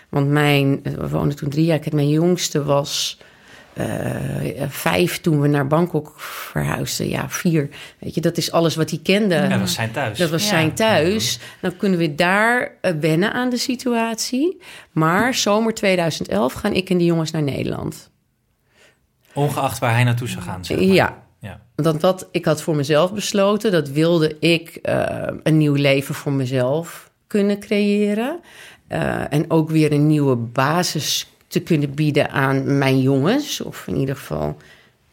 [0.08, 3.18] Want mijn, we woonden toen drie jaar, mijn jongste was
[3.78, 7.08] uh, vijf toen we naar Bangkok verhuisden.
[7.08, 7.68] Ja, vier.
[7.98, 9.34] Weet je, dat is alles wat hij kende.
[9.34, 10.18] Ja, dat was zijn thuis.
[10.18, 10.48] Dat was ja.
[10.48, 11.38] zijn thuis.
[11.60, 14.60] Dan kunnen we daar uh, wennen aan de situatie.
[14.92, 18.10] Maar zomer 2011 gaan ik en die jongens naar Nederland.
[19.32, 20.86] Ongeacht waar hij naartoe zou gaan, zeg maar.
[20.86, 21.26] Ja.
[21.40, 21.60] Ja.
[21.74, 26.32] Want wat ik had voor mezelf besloten, dat wilde ik uh, een nieuw leven voor
[26.32, 28.40] mezelf kunnen creëren.
[28.88, 33.96] Uh, en ook weer een nieuwe basis te kunnen bieden aan mijn jongens, of in
[33.96, 34.56] ieder geval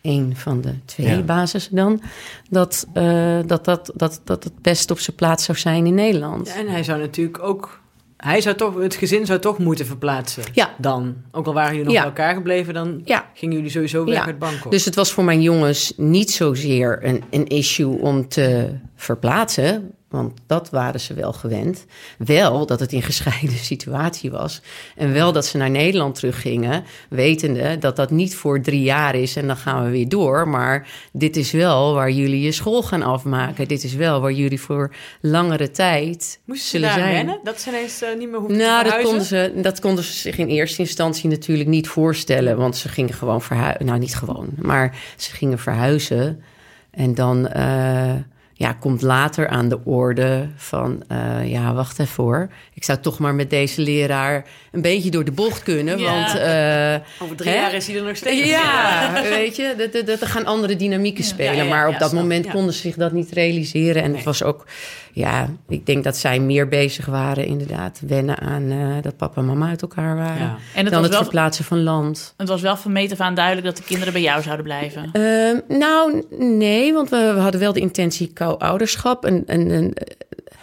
[0.01, 1.21] een van de twee ja.
[1.21, 2.01] basissen dan,
[2.49, 6.47] dat, uh, dat, dat, dat, dat het best op zijn plaats zou zijn in Nederland.
[6.47, 7.79] Ja, en hij zou natuurlijk ook,
[8.17, 10.43] hij zou toch, het gezin zou toch moeten verplaatsen.
[10.53, 10.75] Ja.
[10.77, 11.99] Dan, ook al waren jullie nog ja.
[11.99, 13.29] bij elkaar gebleven, dan ja.
[13.33, 14.71] gingen jullie sowieso weg uit Bangkok.
[14.71, 19.91] Dus het was voor mijn jongens niet zozeer een, een issue om te verplaatsen.
[20.15, 21.85] Want dat waren ze wel gewend.
[22.17, 24.61] Wel dat het in gescheiden situatie was.
[24.95, 29.35] En wel dat ze naar Nederland teruggingen, wetende dat dat niet voor drie jaar is
[29.35, 30.47] en dan gaan we weer door.
[30.47, 33.67] Maar dit is wel waar jullie je school gaan afmaken.
[33.67, 37.25] Dit is wel waar jullie voor langere tijd Moesten zullen ze daar zijn.
[37.25, 37.39] Wennen?
[37.43, 40.13] Dat ze ineens uh, niet meer hoeven nou, te dat konden, ze, dat konden ze
[40.13, 42.57] zich in eerste instantie natuurlijk niet voorstellen.
[42.57, 43.85] Want ze gingen gewoon verhuizen.
[43.85, 46.43] Nou, niet gewoon, maar ze gingen verhuizen.
[46.91, 47.49] En dan...
[47.55, 48.13] Uh,
[48.57, 52.49] ja, komt later aan de orde van, uh, ja, wacht even voor.
[52.73, 55.99] Ik zou toch maar met deze leraar een beetje door de bocht kunnen.
[55.99, 56.11] Ja.
[56.11, 57.55] Want, uh, Over drie hè?
[57.55, 58.49] jaar is hij er nog steeds.
[58.49, 61.29] Ja, weet je, dat, dat, er gaan andere dynamieken ja.
[61.29, 61.55] spelen.
[61.55, 64.01] Ja, maar op dat moment konden ze zich dat niet realiseren.
[64.01, 64.15] En nee.
[64.15, 64.65] het was ook,
[65.13, 68.01] ja, ik denk dat zij meer bezig waren inderdaad.
[68.07, 70.57] Wennen aan uh, dat papa en mama uit elkaar waren.
[70.75, 72.33] En het dan het wel, verplaatsen van land.
[72.37, 75.09] Het was wel van meet af aan duidelijk dat de kinderen bij jou zouden blijven.
[75.13, 79.25] Uh, nou, nee, want we, we hadden wel de intentie co-ouderschap.
[79.25, 79.93] En, en, en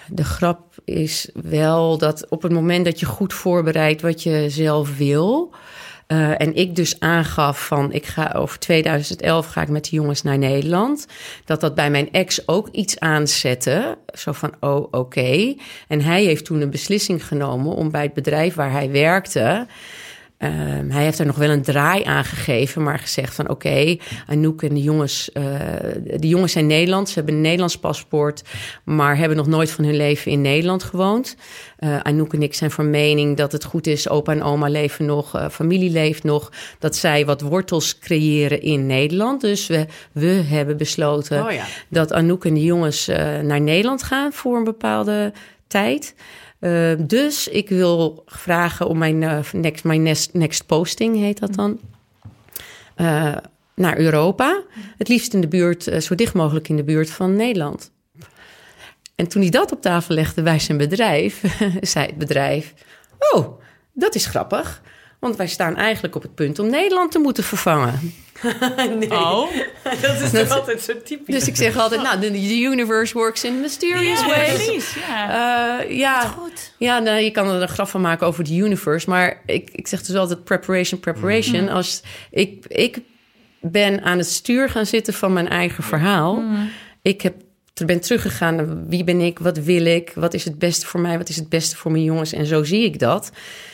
[0.07, 4.97] de grap is wel dat op het moment dat je goed voorbereidt wat je zelf
[4.97, 5.55] wil,
[6.13, 10.23] Uh, en ik dus aangaf van ik ga over 2011 ga ik met de jongens
[10.23, 11.07] naar Nederland.
[11.45, 13.99] Dat dat bij mijn ex ook iets aanzette.
[14.15, 15.55] Zo van oh oké.
[15.89, 19.67] En hij heeft toen een beslissing genomen om bij het bedrijf waar hij werkte.
[20.45, 24.01] Um, hij heeft er nog wel een draai aan gegeven, maar gezegd van oké, okay,
[24.27, 25.45] Anouk en de jongens, uh,
[26.17, 28.43] de jongens zijn Nederlands, ze hebben een Nederlands paspoort,
[28.85, 31.37] maar hebben nog nooit van hun leven in Nederland gewoond.
[31.79, 35.05] Uh, Anouk en ik zijn van mening dat het goed is, opa en oma leven
[35.05, 39.41] nog, uh, familie leeft nog, dat zij wat wortels creëren in Nederland.
[39.41, 41.65] Dus we, we hebben besloten oh ja.
[41.89, 43.07] dat Anouk en de jongens
[43.43, 45.33] naar Nederland gaan voor een bepaalde
[45.67, 46.15] tijd.
[46.63, 51.55] Uh, dus ik wil vragen om mijn uh, next, mijn next, next posting, heet dat
[51.55, 51.81] dan,
[52.97, 53.37] uh,
[53.75, 54.63] naar Europa.
[54.99, 57.91] Het liefst in de buurt, zo dicht mogelijk in de buurt van Nederland.
[59.15, 61.43] En toen hij dat op tafel legde bij zijn bedrijf,
[61.81, 62.75] zei het bedrijf:
[63.33, 63.61] Oh,
[63.93, 64.83] dat is grappig.
[65.23, 68.15] Want wij staan eigenlijk op het punt om Nederland te moeten vervangen.
[68.99, 69.11] nee.
[69.11, 69.49] Oh.
[70.01, 71.35] Dat is toch altijd zo typisch.
[71.35, 74.65] Dus ik zeg altijd, nou, the universe works in mysterious ja, ways.
[74.65, 75.81] Precies, ja.
[75.81, 76.73] Uh, ja, Goed.
[76.79, 79.11] ja nou, je kan er een graf van maken over de universe.
[79.11, 81.65] Maar ik, ik zeg dus altijd preparation, preparation.
[81.65, 81.75] Mhm.
[81.75, 82.99] Als ik, ik
[83.61, 86.35] ben aan het stuur gaan zitten van mijn eigen verhaal.
[86.35, 86.71] Mm.
[87.03, 87.35] Ik heb
[87.87, 88.89] ben teruggegaan.
[88.89, 89.39] Wie ben ik?
[89.39, 90.13] Wat wil ik?
[90.15, 91.19] Wat is het beste voor mij?
[91.19, 92.33] Wat is het beste voor mijn jongens?
[92.33, 93.33] En zo zie ik dat.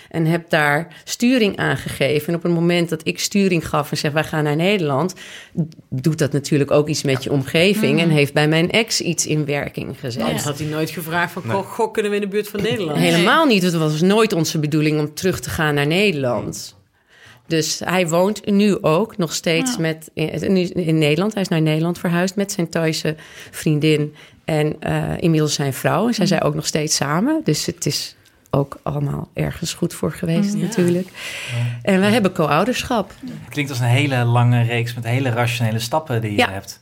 [0.08, 2.28] En heb daar sturing aan gegeven.
[2.28, 5.14] En op het moment dat ik sturing gaf en zeg: wij gaan naar Nederland.
[5.88, 8.00] doet dat natuurlijk ook iets met je omgeving.
[8.00, 8.14] En mm.
[8.14, 10.22] heeft bij mijn ex iets in werking gezet.
[10.22, 11.56] Anders had hij nooit gevraagd: van, nee.
[11.62, 12.98] goh, kunnen we in de buurt van Nederland?
[12.98, 13.62] Helemaal niet.
[13.62, 16.76] Het was nooit onze bedoeling om terug te gaan naar Nederland.
[17.46, 21.32] Dus hij woont nu ook nog steeds met, in, in, Nederland.
[21.32, 23.16] Hij is naar Nederland verhuisd met zijn Thaise
[23.50, 26.06] vriendin en uh, inmiddels zijn vrouw.
[26.06, 26.28] En zij mm.
[26.30, 27.40] zijn ook nog steeds samen.
[27.44, 28.16] Dus het is
[28.50, 31.08] ook allemaal ergens goed voor geweest mm, natuurlijk.
[31.82, 33.12] En we hebben co-ouderschap.
[33.20, 36.80] Het klinkt als een hele lange reeks met hele rationele stappen die je hebt.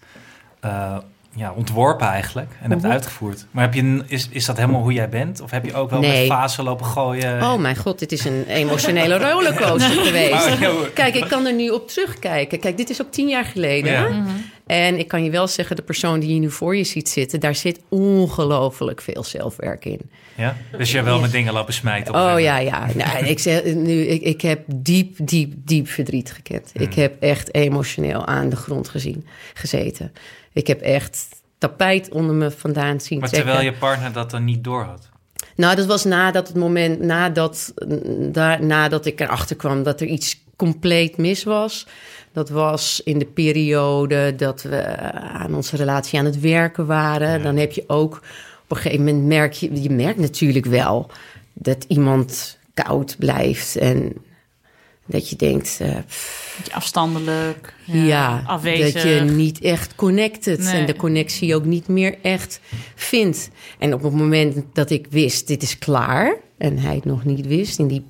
[0.65, 0.97] Uh,
[1.37, 2.93] ja, ontworpen eigenlijk en hebt mhm.
[2.93, 3.47] uitgevoerd.
[3.51, 5.41] Maar heb je, is, is dat helemaal hoe jij bent?
[5.41, 6.19] Of heb je ook wel nee.
[6.19, 7.43] met fasen lopen gooien?
[7.43, 10.59] Oh mijn god, dit is een emotionele rollercoaster geweest.
[10.95, 12.61] Kijk, ik kan er nu op terugkijken.
[12.61, 13.93] Kijk, dit is ook tien jaar geleden.
[13.93, 14.09] Ja.
[14.09, 14.31] Mhm.
[14.67, 17.41] En ik kan je wel zeggen, de persoon die je nu voor je ziet zitten...
[17.41, 20.01] daar zit ongelooflijk veel zelfwerk in.
[20.37, 20.57] Ja?
[20.79, 22.15] Dus je wel met dingen lopen smijten?
[22.15, 22.87] Oh ja, ja.
[22.95, 26.71] Nou, ik, zeg, nu, ik, ik heb diep, diep, diep verdriet gekend.
[26.75, 27.01] Ik mhm.
[27.01, 30.13] heb echt emotioneel aan de grond gezien, gezeten.
[30.53, 34.65] Ik heb echt tapijt onder me vandaan zien Maar terwijl je partner dat dan niet
[34.65, 35.09] door had?
[35.57, 37.75] Nou, dat was nadat het moment, nadat,
[38.19, 41.87] daar, nadat ik erachter kwam dat er iets compleet mis was.
[42.37, 44.97] Dat was in de periode dat we
[45.33, 47.43] aan onze relatie aan het werken waren.
[47.43, 48.15] Dan heb je ook
[48.63, 51.11] op een gegeven moment merk je, je merkt natuurlijk wel
[51.53, 54.13] dat iemand koud blijft en
[55.07, 55.79] dat je denkt.
[55.83, 55.97] Uh,
[56.71, 57.75] afstandelijk.
[57.85, 58.93] Ja, ja, afwezig.
[58.93, 62.61] Dat je niet echt connected en de connectie ook niet meer echt
[62.95, 63.51] vindt.
[63.79, 66.37] En op het moment dat ik wist, dit is klaar.
[66.59, 68.05] En hij het nog niet wist, in die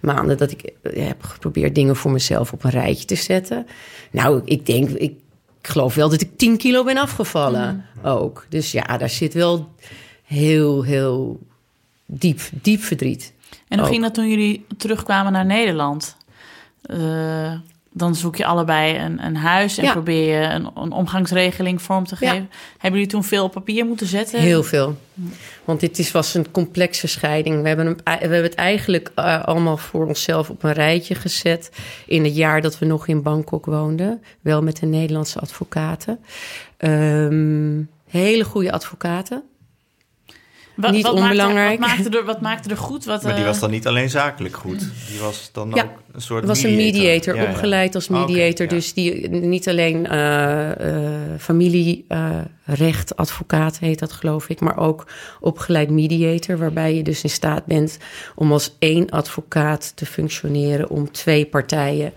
[0.00, 3.66] maanden dat ik eh, heb geprobeerd dingen voor mezelf op een rijtje te zetten.
[4.10, 5.14] Nou, ik denk, ik
[5.62, 8.04] geloof wel dat ik 10 kilo ben afgevallen mm.
[8.10, 8.46] ook.
[8.48, 9.68] Dus ja, daar zit wel
[10.24, 11.40] heel, heel
[12.06, 13.32] diep, diep verdriet.
[13.68, 16.16] En hoe ging dat toen jullie terugkwamen naar Nederland?
[16.86, 17.52] Uh,
[17.92, 22.16] dan zoek je allebei een, een huis en probeer je een, een, omgangsregeling vorm te
[22.16, 22.50] geven.
[22.78, 24.40] Hebben jullie toen veel op papier moeten zetten?
[24.40, 24.96] Heel veel.
[25.64, 27.62] Want dit is, was een complexe scheiding.
[27.62, 31.70] We hebben, hem, we hebben het eigenlijk uh, allemaal voor onszelf op een rijtje gezet.
[32.06, 34.22] In het jaar dat we nog in Bangkok woonden.
[34.40, 36.18] Wel met de Nederlandse advocaten.
[36.78, 39.42] Um, hele goede advocaten.
[40.80, 41.78] Wat, niet onbelangrijk.
[41.78, 43.04] Maakte er, wat, maakte er, wat maakte er goed?
[43.04, 44.78] Wat, maar die was eh, dan niet alleen zakelijk goed.
[45.08, 46.44] Die was dan ook een soort.
[46.44, 46.80] was mediator.
[46.80, 48.66] een mediator, opgeleid als ah, mediator.
[48.66, 55.06] dus die niet alleen uh, uh, familierecht, advocaat heet dat geloof ik, maar ook
[55.40, 57.98] opgeleid mediator, waarbij je dus in staat bent
[58.34, 62.12] om als één advocaat te functioneren om twee partijen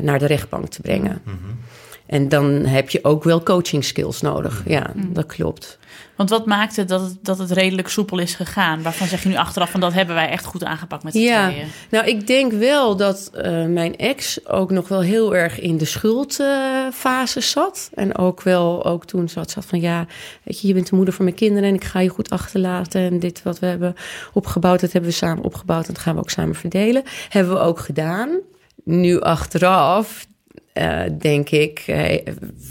[0.00, 1.20] naar de rechtbank te brengen.
[1.24, 1.58] Mm -hmm.
[2.06, 4.62] En dan heb je ook wel coaching skills nodig.
[4.66, 5.12] Ja, mm.
[5.12, 5.78] dat klopt.
[6.16, 8.82] Want wat maakt het dat, het dat het redelijk soepel is gegaan?
[8.82, 11.48] Waarvan zeg je nu achteraf van dat hebben wij echt goed aangepakt met z'n ja,
[11.48, 11.66] tweeën?
[11.90, 15.84] Nou, ik denk wel dat uh, mijn ex ook nog wel heel erg in de
[15.84, 17.90] schuldfase uh, zat.
[17.94, 20.06] En ook wel ook toen zat, zat van ja,
[20.42, 23.00] weet je, je bent de moeder van mijn kinderen en ik ga je goed achterlaten.
[23.00, 23.94] En dit wat we hebben
[24.32, 27.02] opgebouwd, dat hebben we samen opgebouwd en dat gaan we ook samen verdelen.
[27.28, 28.38] Hebben we ook gedaan.
[28.84, 30.26] Nu achteraf
[30.74, 32.16] uh, denk ik, uh,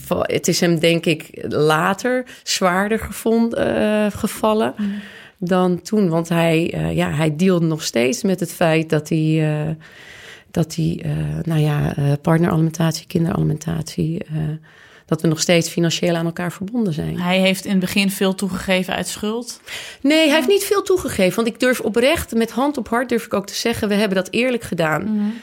[0.09, 4.93] het is hem denk ik later zwaarder gevonden, uh, gevallen mm.
[5.37, 6.09] dan toen.
[6.09, 9.77] Want hij, ja, hij deelde nog steeds met het feit dat hij
[10.51, 11.05] dat die,
[11.41, 14.21] nou ja, partneralimentatie, kinderalimentatie
[15.05, 17.19] dat we nog steeds financieel aan elkaar verbonden zijn.
[17.19, 19.61] Hij heeft in het begin veel toegegeven uit schuld?
[20.01, 21.35] Nee, hij heeft niet veel toegegeven.
[21.35, 23.87] Want ik durf oprecht, met hand op hart durf ik ook te zeggen...
[23.87, 25.03] we hebben dat eerlijk gedaan.
[25.03, 25.33] Mm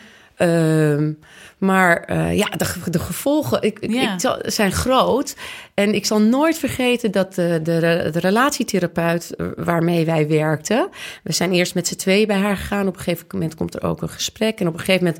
[1.60, 5.36] maar uh, ja, de, de gevolgen ik, ik, zijn groot.
[5.74, 10.88] En ik zal nooit vergeten dat de, de, de, relatietherapeut eh, waarmee wij werkten...
[11.22, 12.86] we zijn eerst met z'n twee bij haar gegaan.
[12.86, 14.60] Op een gegeven moment komt er ook een gesprek.
[14.60, 15.14] En op een gegeven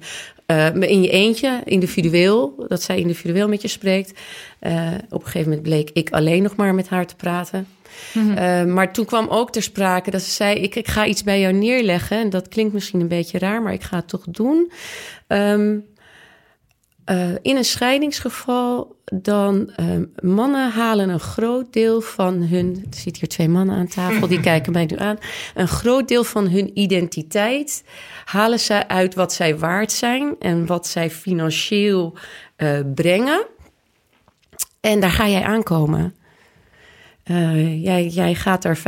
[0.47, 2.65] moment uh, in je eentje, individueel...
[2.69, 4.19] dat zij individueel met je spreekt.
[4.61, 7.67] Uh, op een gegeven moment bleek ik alleen nog maar met haar te praten...
[8.13, 8.73] Mm -hmm.
[8.73, 11.55] maar toen kwam ook ter sprake dat ze zei: ik, ik ga iets bij jou
[11.55, 12.19] neerleggen.
[12.19, 14.73] En dat klinkt misschien een beetje raar, maar ik ga het toch doen.
[15.29, 15.85] Um,
[17.11, 19.87] uh, in een scheidingsgeval, dan uh,
[20.23, 22.77] mannen halen een groot deel van hun.
[22.91, 25.19] Er zitten hier twee mannen aan tafel, die kijken mij nu aan.
[25.55, 27.85] Een groot deel van hun identiteit
[28.25, 32.15] halen ze uit wat zij waard zijn en wat zij financieel
[32.57, 33.47] uh, brengen.
[34.81, 36.15] En daar ga jij aankomen.
[37.83, 38.81] jij, jij gaat daar 50%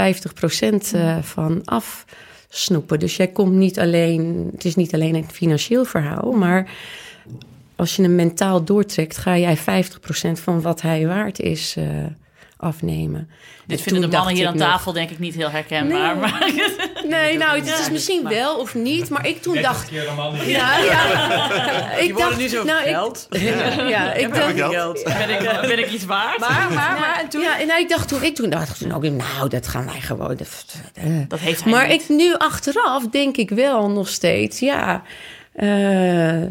[1.21, 2.99] van afsnoepen.
[2.99, 4.49] Dus jij komt niet alleen.
[4.53, 6.71] Het is niet alleen een financieel verhaal, maar
[7.83, 9.61] als je hem mentaal doortrekt, ga jij 50%
[10.33, 11.85] van wat hij waard is uh,
[12.57, 13.31] afnemen.
[13.67, 16.17] Dit vinden de mannen hier aan tafel denk ik niet heel herkenbaar.
[16.17, 16.53] Nee, maar...
[17.19, 19.91] nee nou, het is misschien wel of niet, maar ik toen dacht...
[19.91, 21.93] Ja, ja.
[21.97, 23.27] ik dacht, nu zo nou, geld.
[23.31, 23.43] Ik,
[23.89, 24.55] ja, ik dacht...
[24.55, 25.05] Geld.
[25.05, 26.39] Ben, ik, ben ik iets waard?
[26.39, 27.41] Maar, maar, maar en toen...
[27.41, 30.37] Ja, en nou, ik dacht toen, ik toen dacht, nou, nou, dat gaan wij gewoon...
[30.37, 30.49] Dat,
[31.29, 32.03] dat heeft hij Maar niet.
[32.03, 35.03] ik nu achteraf denk ik wel nog steeds, ja...
[35.57, 36.43] Uh,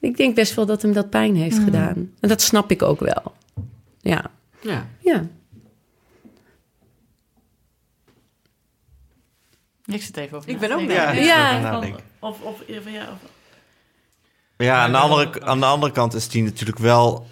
[0.00, 1.64] ik denk best wel dat hem dat pijn heeft mm.
[1.64, 2.12] gedaan.
[2.20, 3.34] En dat snap ik ook wel.
[4.00, 4.30] Ja.
[4.60, 4.88] Ja.
[4.98, 5.26] Ja.
[9.84, 10.50] Ik zit even over.
[10.50, 11.78] Ik ben ook Ja, ja.
[12.18, 13.30] Of, of, ja, of,
[14.56, 17.26] ja aan, de andere, aan de andere kant is die natuurlijk wel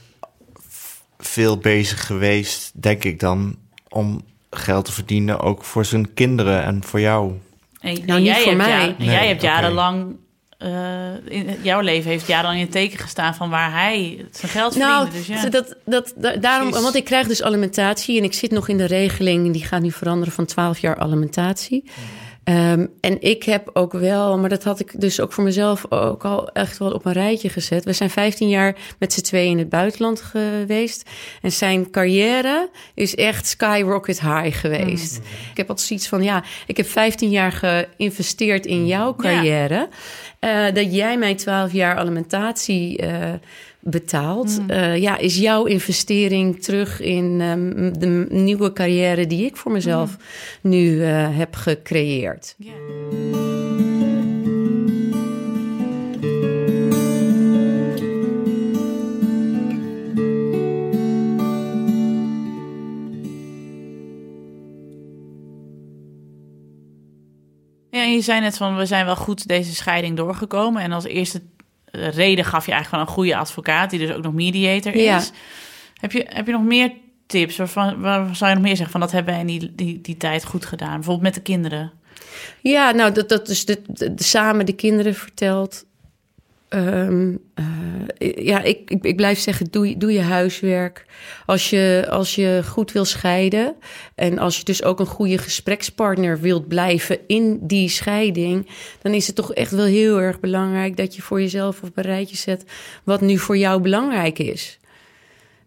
[1.18, 3.56] veel bezig geweest, denk ik dan,
[3.88, 7.32] om geld te verdienen, ook voor zijn kinderen en voor jou.
[7.80, 8.68] En, nou, niet jij voor mij.
[8.68, 10.16] Jaar, nee, jij hebt jarenlang
[10.58, 14.76] uh, in jouw leven heeft jarenlang in het teken gestaan van waar hij zijn geld
[14.76, 15.32] nou, verdiende.
[15.32, 15.48] Dus ja.
[15.48, 18.84] dat, dat, dat, daarom, want ik krijg dus alimentatie en ik zit nog in de
[18.84, 21.84] regeling, die gaat nu veranderen van 12 jaar alimentatie.
[22.48, 26.24] Um, en ik heb ook wel, maar dat had ik dus ook voor mezelf ook
[26.24, 27.84] al echt wel op een rijtje gezet.
[27.84, 31.10] We zijn 15 jaar met z'n tweeën in het buitenland geweest.
[31.42, 35.18] En zijn carrière is echt skyrocket high geweest.
[35.18, 35.24] Mm.
[35.50, 39.88] Ik heb altijd zoiets van, ja, ik heb 15 jaar geïnvesteerd in jouw carrière.
[40.40, 40.68] Ja.
[40.68, 43.32] Uh, dat jij mijn 12 jaar alimentatie uh,
[43.90, 44.58] betaalt.
[44.60, 44.70] Mm.
[44.70, 50.16] Uh, ja, is jouw investering terug in um, de nieuwe carrière die ik voor mezelf
[50.62, 50.70] mm.
[50.70, 52.54] nu heb gecreëerd.
[52.58, 53.54] Yeah.
[68.16, 70.82] je zei net van, we zijn wel goed deze scheiding doorgekomen.
[70.82, 71.44] En als eerste eh,
[71.96, 75.02] reden gaf je eigenlijk van een goede advocaat, die dus ook nog mediator is.
[75.02, 75.22] Ja.
[76.00, 76.92] Heb, je, heb je nog meer
[77.26, 77.56] tips?
[77.56, 80.16] Waarvan, waar zou je nog meer zeggen van, dat hebben wij in die, die, die
[80.16, 80.94] tijd goed gedaan?
[80.94, 81.92] Bijvoorbeeld met de kinderen.
[82.60, 85.84] Ja, nou, dat, dat is de, de, samen de kinderen verteld.
[86.76, 91.04] Um, uh, ja, ik, ik, ik, blijf zeggen, doe, doe je huiswerk.
[91.46, 93.74] Als je, als je goed wil scheiden
[94.14, 98.68] en als je dus ook een goede gesprekspartner wilt blijven in die scheiding,
[99.02, 102.04] dan is het toch echt wel heel erg belangrijk dat je voor jezelf op een
[102.04, 102.64] rijtje zet
[103.04, 104.78] wat nu voor jou belangrijk is.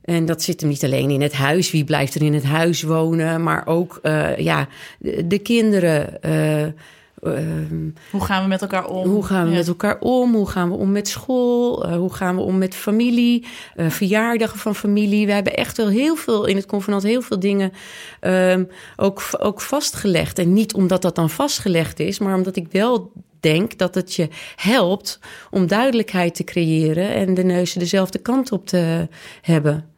[0.01, 2.81] En dat zit hem niet alleen in het huis, wie blijft er in het huis
[2.81, 4.67] wonen, maar ook uh, ja,
[4.99, 6.17] de, de kinderen.
[6.25, 6.67] Uh,
[7.23, 9.07] Ehm, hoe gaan we met elkaar om?
[9.07, 10.33] Hoe gaan we met elkaar om?
[10.33, 11.85] Hoe gaan we om met school?
[11.85, 13.45] Uh, hoe gaan we om met familie?
[13.75, 15.25] Uh, verjaardagen van familie.
[15.25, 17.71] We hebben echt wel heel veel in het convenant, heel veel dingen
[18.21, 20.39] um, ook, ook vastgelegd.
[20.39, 24.27] En niet omdat dat dan vastgelegd is, maar omdat ik wel denk dat het je
[24.55, 25.19] helpt
[25.51, 29.07] om duidelijkheid te creëren en de neuzen dezelfde kant op te
[29.41, 29.89] hebben.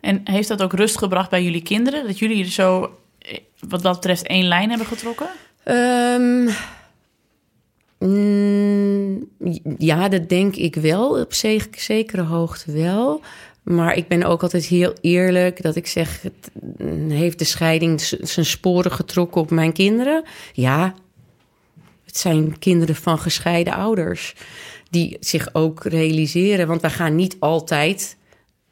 [0.00, 2.06] En heeft dat ook rust gebracht bij jullie kinderen?
[2.06, 5.28] Dat jullie zo, eh, wat dat betreft, één lijn hebben getrokken?
[7.98, 9.28] Mm,
[9.78, 11.20] ja, dat denk ik wel.
[11.20, 11.32] Op
[11.70, 13.20] zekere hoogte wel.
[13.62, 16.50] Maar ik ben ook altijd heel eerlijk dat ik zeg: het,
[17.08, 20.24] heeft de scheiding zijn sporen getrokken op mijn kinderen?
[20.52, 20.94] Ja,
[22.04, 24.34] het zijn kinderen van gescheiden ouders
[24.90, 26.66] die zich ook realiseren.
[26.66, 28.16] Want we gaan niet altijd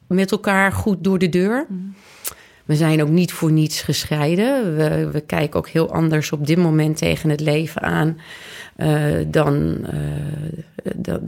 [0.07, 1.67] met elkaar goed door de deur.
[1.69, 1.95] Mm.
[2.71, 4.77] We zijn ook niet voor niets gescheiden.
[4.77, 8.19] We, we kijken ook heel anders op dit moment tegen het leven aan.
[8.83, 11.21] Uh, dan, uh, dan,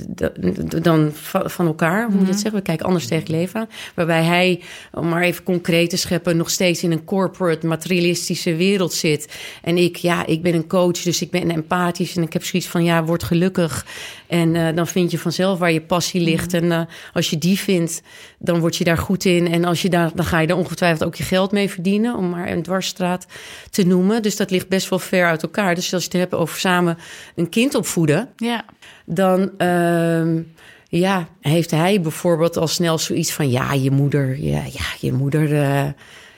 [0.82, 1.11] dan,
[1.44, 2.59] van elkaar, hoe moet je dat zeggen?
[2.59, 3.68] We kijken anders tegen leven aan.
[3.94, 4.61] Waarbij hij,
[4.92, 9.38] om maar even concreet te scheppen, nog steeds in een corporate, materialistische wereld zit.
[9.62, 12.68] En ik, ja, ik ben een coach, dus ik ben empathisch en ik heb zoiets
[12.68, 13.86] van, ja, word gelukkig.
[14.26, 16.55] En uh, dan vind je vanzelf waar je passie ligt.
[16.55, 18.03] En als je die vindt,
[18.38, 19.48] dan word je daar goed in.
[19.53, 22.30] En als je daar, dan ga je er ongetwijfeld ook je geld mee verdienen, om
[22.30, 23.26] maar een dwarsstraat
[23.70, 24.22] te noemen.
[24.22, 25.74] Dus dat ligt best wel ver uit elkaar.
[25.74, 26.98] Dus als je het hebt over samen
[27.43, 28.64] een kind opvoeden, ja.
[29.05, 30.43] dan uh,
[30.88, 35.53] ja, heeft hij bijvoorbeeld al snel zoiets van: ja, je moeder, ja, ja je moeder.
[35.53, 35.88] Uh,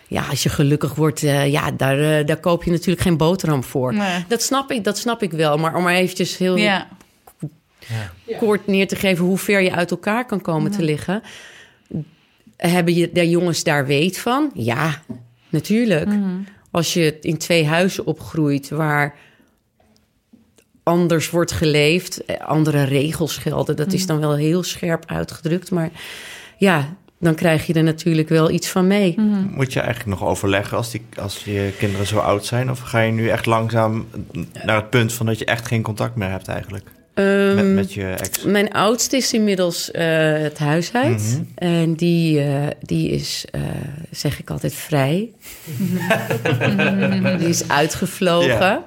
[0.09, 3.65] ja, als je gelukkig wordt, uh, ja, daar, uh, daar koop je natuurlijk geen boterham
[3.65, 3.95] voor.
[3.95, 4.25] Nee.
[4.29, 5.57] Dat, snap ik, dat snap ik wel.
[5.57, 6.89] Maar om maar eventjes heel ja.
[8.39, 11.23] kort neer te geven hoe ver je uit elkaar kan komen te liggen.
[12.57, 14.51] Hebben je de jongens daar weet van?
[14.55, 15.03] Ja,
[15.49, 16.07] natuurlijk.
[16.07, 16.37] Mhm.
[16.71, 19.15] Als je in twee huizen opgroeit waar
[20.85, 23.77] anders wordt geleefd, eh, andere regels gelden.
[23.77, 25.71] Dat is dan wel heel scherp uitgedrukt.
[25.71, 25.91] Maar
[26.57, 29.21] ja, dan krijg je er natuurlijk wel iets van mee.
[29.51, 32.71] Moet je eigenlijk nog overleggen als, die, als je kinderen zo oud zijn?
[32.71, 34.07] Of ga je nu echt langzaam
[34.65, 36.85] naar het punt van dat je echt geen contact meer hebt eigenlijk?
[37.15, 38.43] Um, met, met je ex?
[38.43, 41.39] Mijn oudste is inmiddels uh, het huis uit.
[41.39, 41.43] Mhm.
[41.55, 43.63] En die, uh, die is, uh,
[44.11, 45.31] zeg ik altijd, vrij.
[47.39, 48.83] die is uitgevlogen.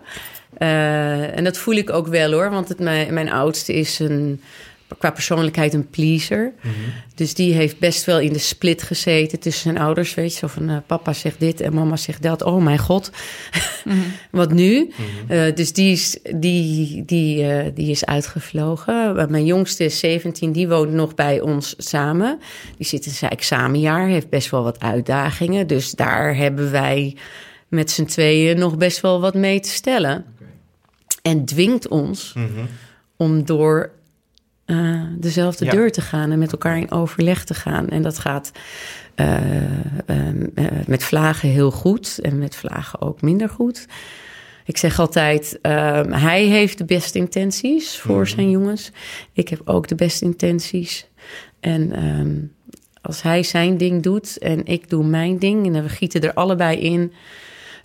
[0.60, 4.42] Uh, en dat voel ik ook wel hoor, want het, mijn, mijn oudste is een,
[4.98, 6.54] qua persoonlijkheid een pleaser.
[6.62, 6.74] Mhm.
[7.16, 10.14] Dus die heeft best wel in de split gezeten tussen zijn ouders.
[10.14, 12.44] Weet je, zo van uh, papa zegt dit en mama zegt dat.
[12.44, 13.12] Oh mijn god,
[14.32, 14.92] wat nu?
[15.30, 19.30] Uh, dus die is, die, die, uh, die is uitgevlogen.
[19.30, 22.40] mijn jongste is 17, die woont nog bij ons samen.
[22.78, 25.68] Die zit in zijn examenjaar, heeft best wel wat uitdagingen.
[25.68, 27.16] Dus daar hebben wij
[27.68, 30.26] met z'n tweeën nog best wel wat mee te stellen.
[31.30, 32.66] En dwingt ons Mhm.
[33.18, 33.90] om door
[34.66, 35.72] uh, dezelfde Ja.
[35.72, 37.90] deur te gaan en met elkaar in overleg te gaan.
[37.90, 38.52] En dat gaat
[39.16, 39.38] uh,
[40.08, 43.86] um, uh, met vlagen heel goed en met vlagen ook minder goed.
[44.66, 48.26] Ik zeg altijd, um, hij heeft de beste intenties voor Mhm.
[48.36, 48.92] zijn jongens.
[49.34, 51.08] Ik heb ook de beste intenties.
[51.60, 52.54] En um,
[53.02, 55.76] als hij zijn ding doet en ik doe mijn ding...
[55.76, 57.14] en we gieten er allebei in,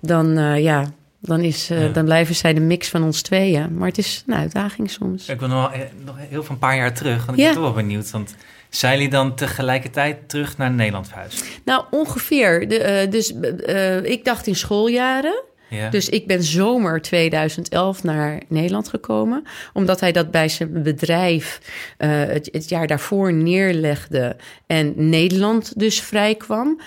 [0.00, 0.92] dan ja...
[1.24, 1.88] Dan, is, uh, Ja.
[1.88, 3.74] dan blijven zij de mix van ons tweeën.
[3.74, 5.28] Maar het is een uitdaging soms.
[5.28, 7.44] Ik wil nog, eh, nog heel van een paar jaar terug, want ik Ja.
[7.44, 8.10] ben toch wel benieuwd.
[8.10, 8.34] Want
[8.68, 11.44] zijn jullie dan tegelijkertijd terug naar Nederland verhuisd?
[11.64, 12.68] Nou, ongeveer.
[12.68, 13.32] De, uh, dus
[13.66, 15.42] uh, ik dacht in schooljaren.
[15.70, 15.90] Ja.
[15.90, 19.44] Dus ik ben zomer 2011 naar Nederland gekomen.
[19.72, 21.60] Omdat hij dat bij zijn bedrijf
[21.98, 24.36] uh, het, het, jaar daarvoor neerlegde.
[24.66, 26.80] En Nederland dus vrij kwam.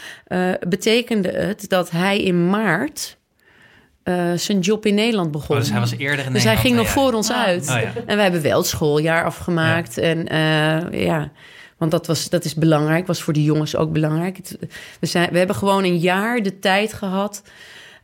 [0.68, 3.18] Betekende het dat hij in maart
[4.06, 5.56] uh, zijn job in Nederland begon.
[5.56, 6.94] Oh, dus hij was eerder in Dus Nederland hij ging nog jij.
[6.94, 7.62] voor ons uit.
[7.70, 7.92] Oh, ja.
[8.06, 9.98] En wij hebben wel het schooljaar afgemaakt.
[9.98, 11.32] En uh, ja,
[11.78, 13.08] want dat, was, dat is belangrijk.
[13.08, 14.38] Was voor de jongens ook belangrijk.
[14.38, 14.58] Het,
[15.00, 17.44] we, zijn, we hebben gewoon een jaar de tijd gehad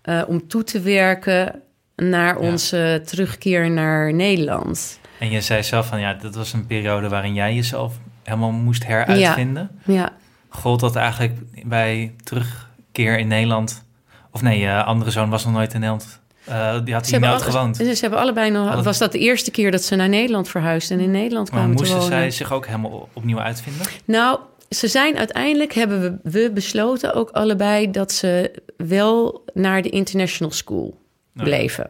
[0.06, 1.62] uh, om toe te werken
[1.96, 2.48] naar Ja.
[2.50, 5.00] onze terugkeer naar Nederland.
[5.20, 8.86] En je zei zelf van ja, dat was een periode waarin jij jezelf helemaal moest
[8.86, 9.70] heruitvinden.
[9.86, 10.14] Ja,
[10.50, 11.38] Gold dat eigenlijk
[11.68, 13.84] bij terugkeer in Nederland?
[14.32, 16.20] Of nee, je andere zoon was nog nooit in Nederland.
[16.50, 17.76] Uh, die had ze alle- gewoond.
[17.78, 18.66] ze hebben allebei nog.
[18.66, 21.60] Hadden- Was dat de eerste keer dat ze naar Nederland verhuisden en in Nederland Maar
[21.60, 22.18] kwamen te moesten wonen?
[22.18, 23.86] zij zich ook helemaal opnieuw uitvinden?
[24.06, 29.90] Nou, ze zijn uiteindelijk hebben we, we besloten ook allebei dat ze wel naar de
[29.90, 30.98] international school
[31.34, 31.44] Ja.
[31.44, 31.90] bleven.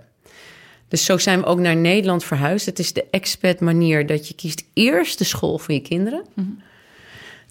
[0.87, 2.65] Dus zo zijn we ook naar Nederland verhuisd.
[2.65, 6.23] Het is de expat manier dat je kiest eerst de school voor je kinderen.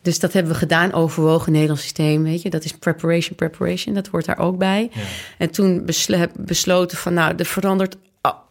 [0.03, 2.51] Dus dat hebben we gedaan, overwogen Nederlands systeem, weet je.
[2.51, 4.90] Dat is preparation, preparation, dat hoort daar ook bij.
[4.92, 5.01] Ja.
[5.38, 7.96] En toen heb besloten van, nou, er verandert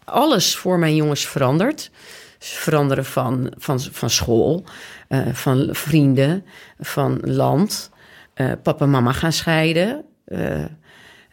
[0.10, 1.92] alles voor mijn jongens verandert.
[2.40, 4.64] Veranderen van, van, van school,
[5.08, 6.46] eh, van vrienden,
[6.80, 7.92] van land.
[8.34, 10.06] Eh, papa en mama gaan scheiden.
[10.26, 10.64] Eh,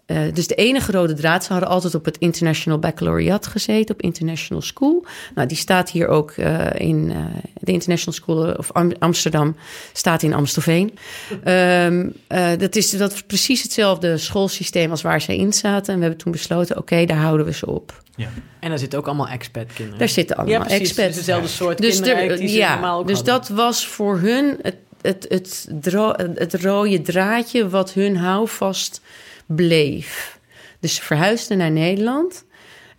[0.07, 4.02] eh, dus de enige rode draad, ze hadden altijd op het International Baccalaureate gezeten, op
[4.02, 5.04] International School.
[5.34, 7.16] Nou, die staat hier ook eh, in eh,
[7.61, 9.57] de International School of Am- Amsterdam,
[9.92, 10.98] staat in Amstelveen.
[11.44, 15.92] Ehm, eh, dat, is, dat is precies hetzelfde schoolsysteem als waar zij in zaten.
[15.92, 18.02] En we hebben toen besloten, oké, daar houden we ze op.
[18.16, 18.28] Ja.
[18.61, 19.98] En daar zitten ook allemaal expat-kinderen.
[19.98, 20.80] Daar zitten allemaal ja, precies.
[20.80, 21.07] expats.
[21.09, 23.34] Dus dezelfde soort Dus, kinderen er- eigenlijk die ze normaal ook dus hadden.
[23.34, 25.68] dat was voor hun het, het, het,
[26.34, 29.00] het rode draadje wat hun houvast
[29.47, 30.38] bleef.
[30.80, 32.44] Dus ze verhuisden naar Nederland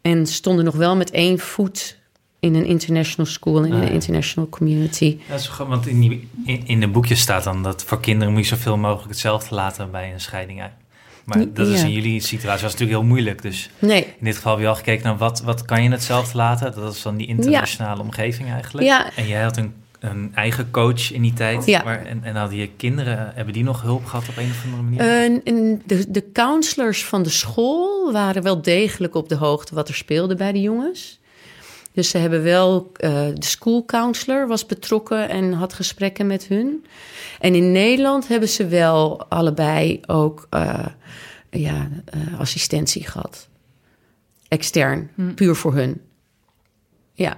[0.01, 1.97] en stonden nog wel met één voet
[2.39, 5.17] in een international school, in Ah, een international community.
[5.29, 8.33] Dat is gewoon, want in, die, in, in de boekjes staat dan dat voor kinderen
[8.33, 10.63] moet je zoveel mogelijk hetzelfde laten bij een scheiding
[11.25, 13.41] Maar dat is in jullie situatie was natuurlijk heel moeilijk.
[13.41, 14.03] Dus nee.
[14.03, 16.75] in dit geval heb je al gekeken naar wat, wat kan je hetzelfde laten.
[16.75, 18.87] Dat is dan die internationale omgeving eigenlijk.
[18.87, 19.15] Ja.
[19.15, 21.65] En jij had een, een eigen coach in die tijd.
[21.65, 21.83] Ja.
[21.83, 24.81] Maar, en, en hadden je kinderen, hebben die nog hulp gehad op een of andere
[24.81, 25.31] manier?
[25.31, 29.95] Uh, de, de counselors van de school waren wel degelijk op de hoogte wat er
[29.95, 31.19] speelde bij de jongens.
[31.91, 36.85] Dus ze hebben wel, uh, de school counselor was betrokken en had gesprekken met hun.
[37.39, 40.85] En in Nederland hebben ze wel allebei ook uh,
[41.49, 43.47] ja, uh, assistentie gehad.
[44.47, 45.33] Extern, hm.
[45.33, 46.01] puur voor hun.
[47.13, 47.37] Ja.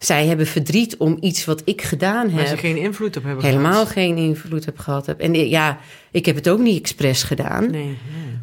[0.00, 2.34] Zij hebben verdriet om iets wat ik gedaan heb.
[2.34, 3.88] Maar ze geen invloed op hebben Helemaal gehad.
[3.88, 5.20] geen invloed op gehad heb.
[5.20, 5.78] En ja,
[6.10, 7.70] ik heb het ook niet expres gedaan.
[7.70, 7.98] Nee, nee.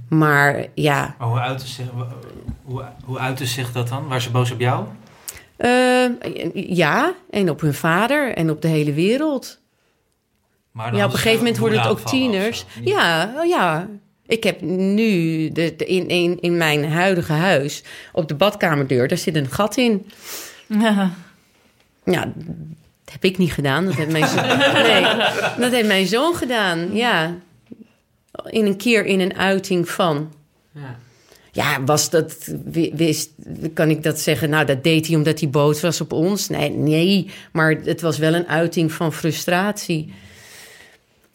[0.09, 1.15] Maar ja.
[1.19, 1.85] Oh, hoe, zich,
[2.63, 4.07] hoe, hoe uitte zich dat dan?
[4.07, 4.85] Waren ze boos op jou?
[5.57, 6.09] Uh,
[6.53, 9.59] ja, en op hun vader en op de hele wereld.
[10.71, 12.65] Maar ja, op een gegeven moment worden het ook tieners.
[12.83, 13.87] Ja, oh ja.
[14.25, 17.83] Ik heb nu de, de, in, in, in mijn huidige huis
[18.13, 20.09] op de badkamerdeur, daar zit een gat in.
[20.67, 21.11] Ja.
[22.11, 22.33] Ja,
[23.03, 23.85] dat heb ik niet gedaan.
[23.85, 24.47] Dat heeft mijn, zoon,
[24.87, 25.01] nee,
[25.57, 26.95] dat heeft mijn zoon gedaan.
[26.95, 27.35] Ja.
[28.45, 30.33] In een keer in een uiting van.
[30.71, 30.95] Ja.
[31.51, 32.53] Ja, was dat,
[32.93, 33.31] wist,
[33.73, 34.49] kan ik dat zeggen?
[34.49, 36.49] Nou, dat deed hij omdat hij boos was op ons.
[36.49, 40.13] Nee, nee, maar het was wel een uiting van frustratie.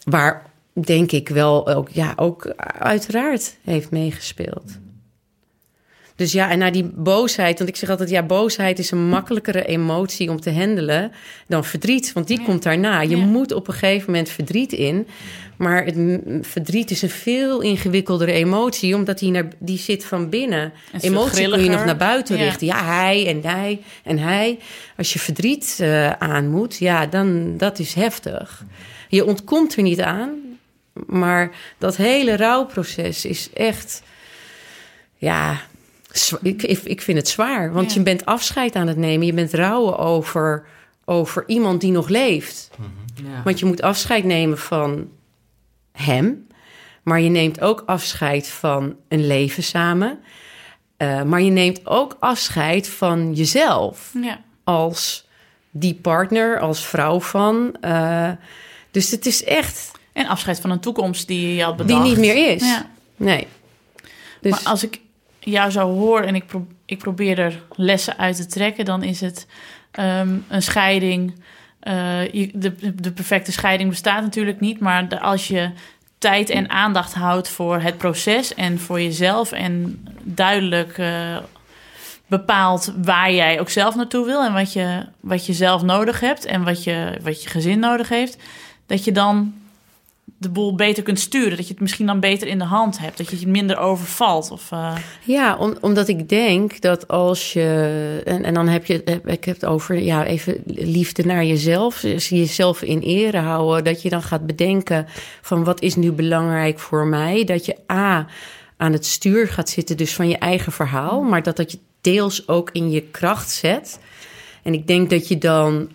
[0.05, 4.79] Waar denk ik wel ook, ja, ook uiteraard heeft meegespeeld.
[6.17, 9.65] Dus ja, en naar die boosheid, want ik zeg altijd, ja, boosheid is een makkelijkere
[9.65, 11.13] emotie om te handelen
[11.47, 13.01] dan verdriet, want die komt daarna.
[13.01, 15.07] Je moet op een gegeven moment verdriet in,
[15.57, 20.73] maar het verdriet is een veel ingewikkeldere emotie, omdat die, naar, die zit van binnen.
[21.01, 22.67] Emotie kun je nog naar buiten richten.
[22.67, 24.59] Ja, hij en hij en hij.
[24.97, 28.65] Als je verdriet uh, aan moet, ja, dan dat is heftig.
[29.09, 30.31] Je ontkomt er niet aan,
[31.07, 34.03] maar dat hele rouwproces is echt,
[35.17, 35.61] ja,
[36.43, 37.73] ik, ik vind het zwaar.
[37.73, 39.27] Want je bent afscheid aan het nemen.
[39.27, 40.67] Je bent rouwen over,
[41.05, 42.71] over iemand die nog leeft.
[43.15, 43.43] Ja.
[43.45, 45.09] Want je moet afscheid nemen van
[45.93, 46.47] hem.
[47.03, 50.19] Maar je neemt ook afscheid van een leven samen.
[50.99, 54.13] Uh, maar je neemt ook afscheid van jezelf.
[54.23, 54.41] Ja.
[54.65, 55.27] Als
[55.71, 57.77] die partner, als vrouw van.
[57.85, 58.31] Uh,
[58.91, 59.91] dus het is echt.
[60.13, 62.03] En afscheid van een toekomst die je had bedacht.
[62.03, 62.63] Die niet meer is.
[62.63, 62.91] Ja.
[63.17, 63.47] Nee.
[64.41, 64.51] Dus...
[64.51, 65.01] Maar als ik
[65.45, 66.45] jou zou horen en ik,
[66.85, 69.47] ik probeer er lessen uit te trekken, dan is het
[70.01, 71.35] um, een scheiding.
[72.33, 75.71] Je, de, de perfecte scheiding bestaat natuurlijk niet, maar als je
[76.23, 81.37] tijd en aandacht houdt voor het proces en voor jezelf en duidelijk uh,
[82.27, 86.45] bepaalt waar jij ook zelf naartoe wil en wat je, wat je zelf nodig hebt
[86.45, 88.37] en wat je, wat je gezin nodig heeft,
[88.87, 89.55] dat je dan
[90.43, 91.57] de boel beter kunt sturen.
[91.57, 93.19] Dat je het misschien dan beter in de hand hebt.
[93.19, 94.51] Dat je het minder overvalt.
[94.51, 94.97] Of, uh...
[95.25, 98.23] Ja, om, omdat ik denk dat als je...
[98.25, 102.01] En, en dan heb je ik heb het over ja, even liefde naar jezelf.
[102.01, 103.85] Dus jezelf in ere houden.
[103.85, 105.07] Dat je dan gaat bedenken
[105.41, 107.45] van wat is nu belangrijk voor mij.
[107.45, 108.27] Dat je A,
[108.77, 111.23] aan het stuur gaat zitten dus van je eigen verhaal.
[111.23, 113.99] Maar dat dat je deels ook in je kracht zet.
[114.63, 115.89] En ik denk dat je dan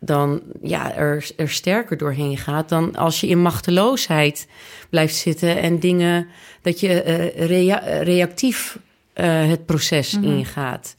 [0.00, 4.46] dan ja, er, er sterker doorheen gaat dan als je in machteloosheid
[4.90, 6.28] blijft zitten en dingen
[6.62, 8.78] dat je uh, rea reactief
[9.14, 10.38] uh, het proces mm -hmm.
[10.38, 10.96] ingaat.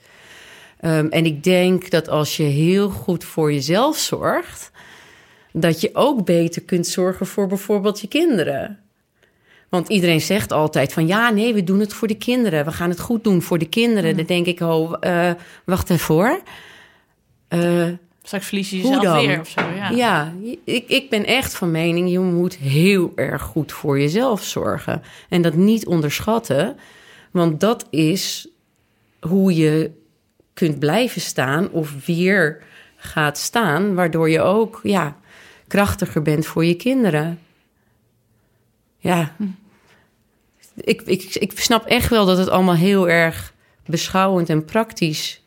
[0.82, 4.72] Um, en ik denk dat als je heel goed voor jezelf zorgt,
[5.54, 8.80] dat je ook beter kunt zorgen voor bijvoorbeeld je kinderen.
[9.70, 12.66] Want iedereen zegt altijd van ja, nee, we doen het voor de kinderen.
[12.66, 14.12] We gaan het goed doen voor de kinderen.
[14.12, 14.18] Mm.
[14.18, 15.32] Dan denk ik, oh, uh,
[15.66, 16.42] wacht even hoor.
[18.32, 19.62] Straks verlies je jezelf weer of zo.
[19.76, 24.44] Ja, ja ik, ik ben echt van mening, je moet heel erg goed voor jezelf
[24.44, 25.02] zorgen.
[25.30, 26.78] En dat niet onderschatten,
[27.32, 28.48] want dat is
[29.20, 29.92] hoe je
[30.54, 32.64] kunt blijven staan of weer
[32.96, 35.18] gaat staan, waardoor je ook ja,
[35.68, 37.40] krachtiger bent voor je kinderen.
[38.98, 39.44] Ja, hm.
[40.76, 43.54] ik, ik, ik snap echt wel dat het allemaal heel erg
[43.86, 45.42] beschouwend en praktisch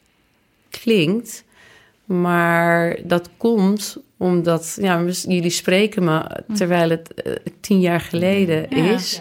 [0.70, 1.44] klinkt.
[2.04, 8.94] Maar dat komt omdat, ja, jullie spreken me terwijl het uh, tien jaar geleden ja.
[8.94, 9.20] is.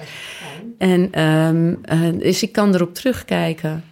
[0.78, 3.84] En um, uh, dus ik kan erop terugkijken.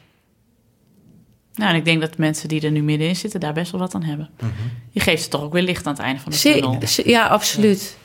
[1.53, 3.95] Nou, en ik denk dat mensen die er nu middenin zitten daar best wel wat
[3.95, 4.29] aan hebben.
[4.39, 4.71] Mm -hmm.
[4.89, 6.77] Je geeft ze toch ook weer licht aan het einde van de tunnel.
[7.03, 7.97] Ja, absoluut.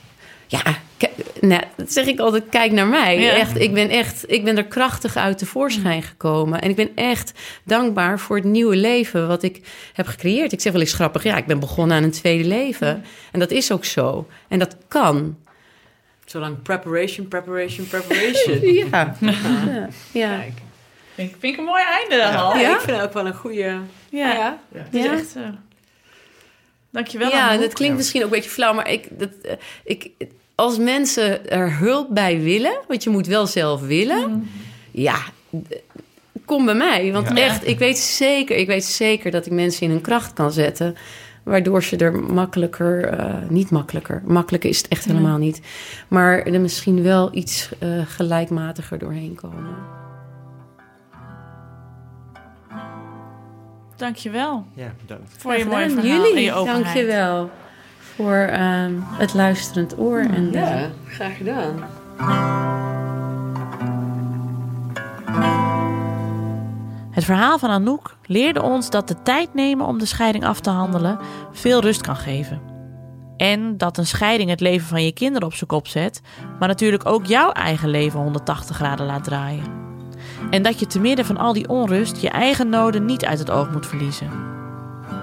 [0.47, 0.63] Ja,
[1.41, 3.21] nou, dat zeg ik altijd, kijk naar mij.
[3.21, 3.31] Ja.
[3.31, 6.61] Echt, ik, ben echt, ik ben er krachtig uit tevoorschijn gekomen.
[6.61, 7.33] En ik ben echt
[7.65, 9.61] dankbaar voor het nieuwe leven wat ik
[9.93, 10.53] heb gecreëerd.
[10.53, 13.05] Ik zeg wel eens grappig, ja, ik ben begonnen aan een tweede leven.
[13.33, 14.27] En dat is ook zo.
[14.49, 15.37] En dat kan.
[16.25, 18.61] Zolang preparation, preparation, preparation.
[18.91, 19.17] ja.
[19.21, 19.89] ja.
[20.13, 20.37] ja.
[20.39, 20.53] Kijk.
[21.15, 22.15] Vind, vind ik een mooi einde.
[22.61, 23.79] Ja, ik vind het ook wel een goede...
[24.11, 24.59] Ja, Ja.
[24.73, 25.37] het is echt...
[25.37, 25.43] eh,
[26.97, 29.53] Dankjewel, Ja, dat klinkt misschien ook een beetje flauw, maar ik, dat, eh,
[29.85, 30.11] ik,
[30.55, 34.49] als mensen er hulp bij willen, want je moet wel zelf willen,
[34.91, 35.17] ja,
[35.69, 35.81] d-
[36.45, 37.13] kom bij mij.
[37.13, 37.35] Want Ja.
[37.35, 40.97] echt, ik weet zeker, ik weet zeker dat ik mensen in hun kracht kan zetten,
[41.43, 45.61] waardoor ze er makkelijker, eh, niet makkelijker, makkelijker is het echt helemaal niet,
[46.09, 49.77] maar er misschien wel iets eh, gelijkmatiger doorheen komen.
[53.97, 55.35] Dankjewel Ja, bedankt.
[55.39, 56.85] voor je mooie verhaal Jullie, en je openheid.
[56.85, 57.51] dankjewel
[57.99, 61.75] voor ehm, het luisterend oor en de, Ja, graag gedaan.
[67.11, 70.71] Het verhaal van Anouk leerde ons dat de tijd nemen om de scheiding af te
[70.71, 71.19] handelen
[71.53, 72.61] veel rust kan geven.
[73.37, 76.21] En dat een scheiding het leven van je kinderen op zijn kop zet,
[76.59, 79.65] maar natuurlijk ook jouw eigen leven 180 graden laat draaien.
[80.51, 83.51] En dat je te midden van al die onrust je eigen noden niet uit het
[83.51, 84.31] oog moet verliezen.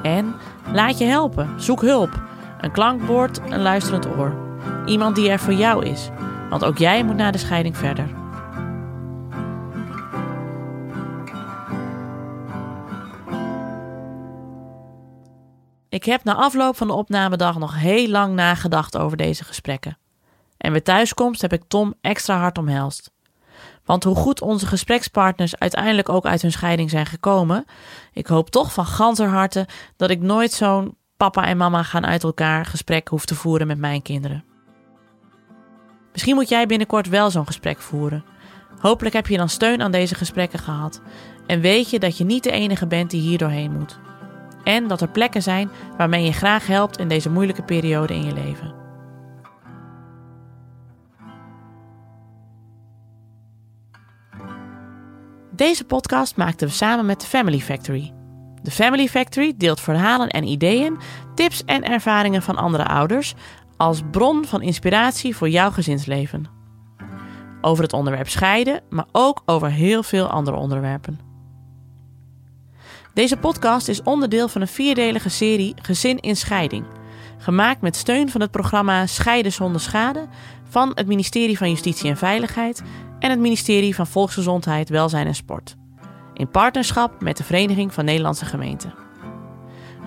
[0.03, 0.35] En
[0.73, 2.21] laat je helpen, zoek hulp.
[2.61, 4.35] Een klankbord, een luisterend oor.
[4.85, 6.09] Iemand die er voor jou is,
[6.49, 8.07] want ook jij moet na de scheiding verder.
[15.89, 19.97] Ik heb na afloop van de opnamedag nog heel lang nagedacht over deze gesprekken.
[20.57, 23.11] En bij thuiskomst heb ik Tom extra hard omhelst.
[23.85, 27.65] Want hoe goed onze gesprekspartners uiteindelijk ook uit hun scheiding zijn gekomen,
[28.13, 29.67] ik hoop toch van ganser harte
[29.97, 33.77] dat ik nooit zo'n papa en mama gaan uit elkaar gesprek hoef te voeren met
[33.77, 34.43] mijn kinderen.
[36.11, 38.25] Misschien moet jij binnenkort wel zo'n gesprek voeren.
[38.79, 41.01] Hopelijk heb je dan steun aan deze gesprekken gehad
[41.47, 43.99] en weet je dat je niet de enige bent die hier doorheen moet.
[44.63, 48.33] En dat er plekken zijn waarmee je graag helpt in deze moeilijke periode in je
[48.33, 48.82] leven.
[55.55, 58.13] Deze podcast maakten we samen met de Family Factory.
[58.61, 60.97] De Family Factory deelt verhalen en ideeën,
[61.35, 63.33] tips en ervaringen van andere ouders
[63.77, 66.45] als bron van inspiratie voor jouw gezinsleven.
[67.61, 71.19] Over het onderwerp scheiden, maar ook over heel veel andere onderwerpen.
[73.13, 76.85] Deze podcast is onderdeel van een vierdelige serie Gezin in Scheiding.
[77.37, 80.27] Gemaakt met steun van het programma Scheiden zonder schade
[80.73, 82.81] van het ministerie van Justitie en Veiligheid
[83.19, 85.75] en het ministerie van Volksgezondheid, Welzijn en Sport.
[86.33, 88.93] In partnerschap met de Vereniging van Nederlandse Gemeenten.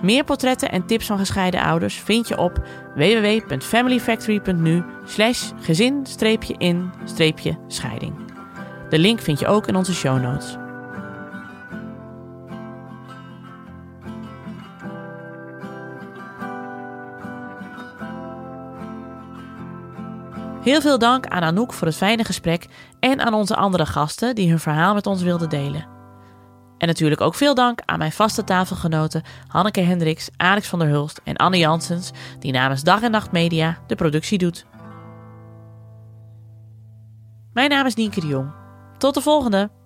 [0.01, 2.61] Meer portretten en tips van gescheiden ouders vind je op
[2.95, 8.13] www.familyfactory.nu slash gezin-in-scheiding.
[8.89, 10.57] De link vind je ook in onze show notes.
[20.67, 22.67] Heel veel dank aan Anouk voor het fijne gesprek
[22.99, 25.87] en aan onze andere gasten die hun verhaal met ons wilden delen.
[26.77, 31.21] En natuurlijk ook veel dank aan mijn vaste tafelgenoten Hanneke Hendricks, Alex van der Hulst
[31.23, 34.65] en Anne Janssens, die namens Dag en Nacht Media de productie doet.
[37.53, 38.51] Mijn naam is Nienke de Jong.
[38.97, 39.76] Tot de volgende!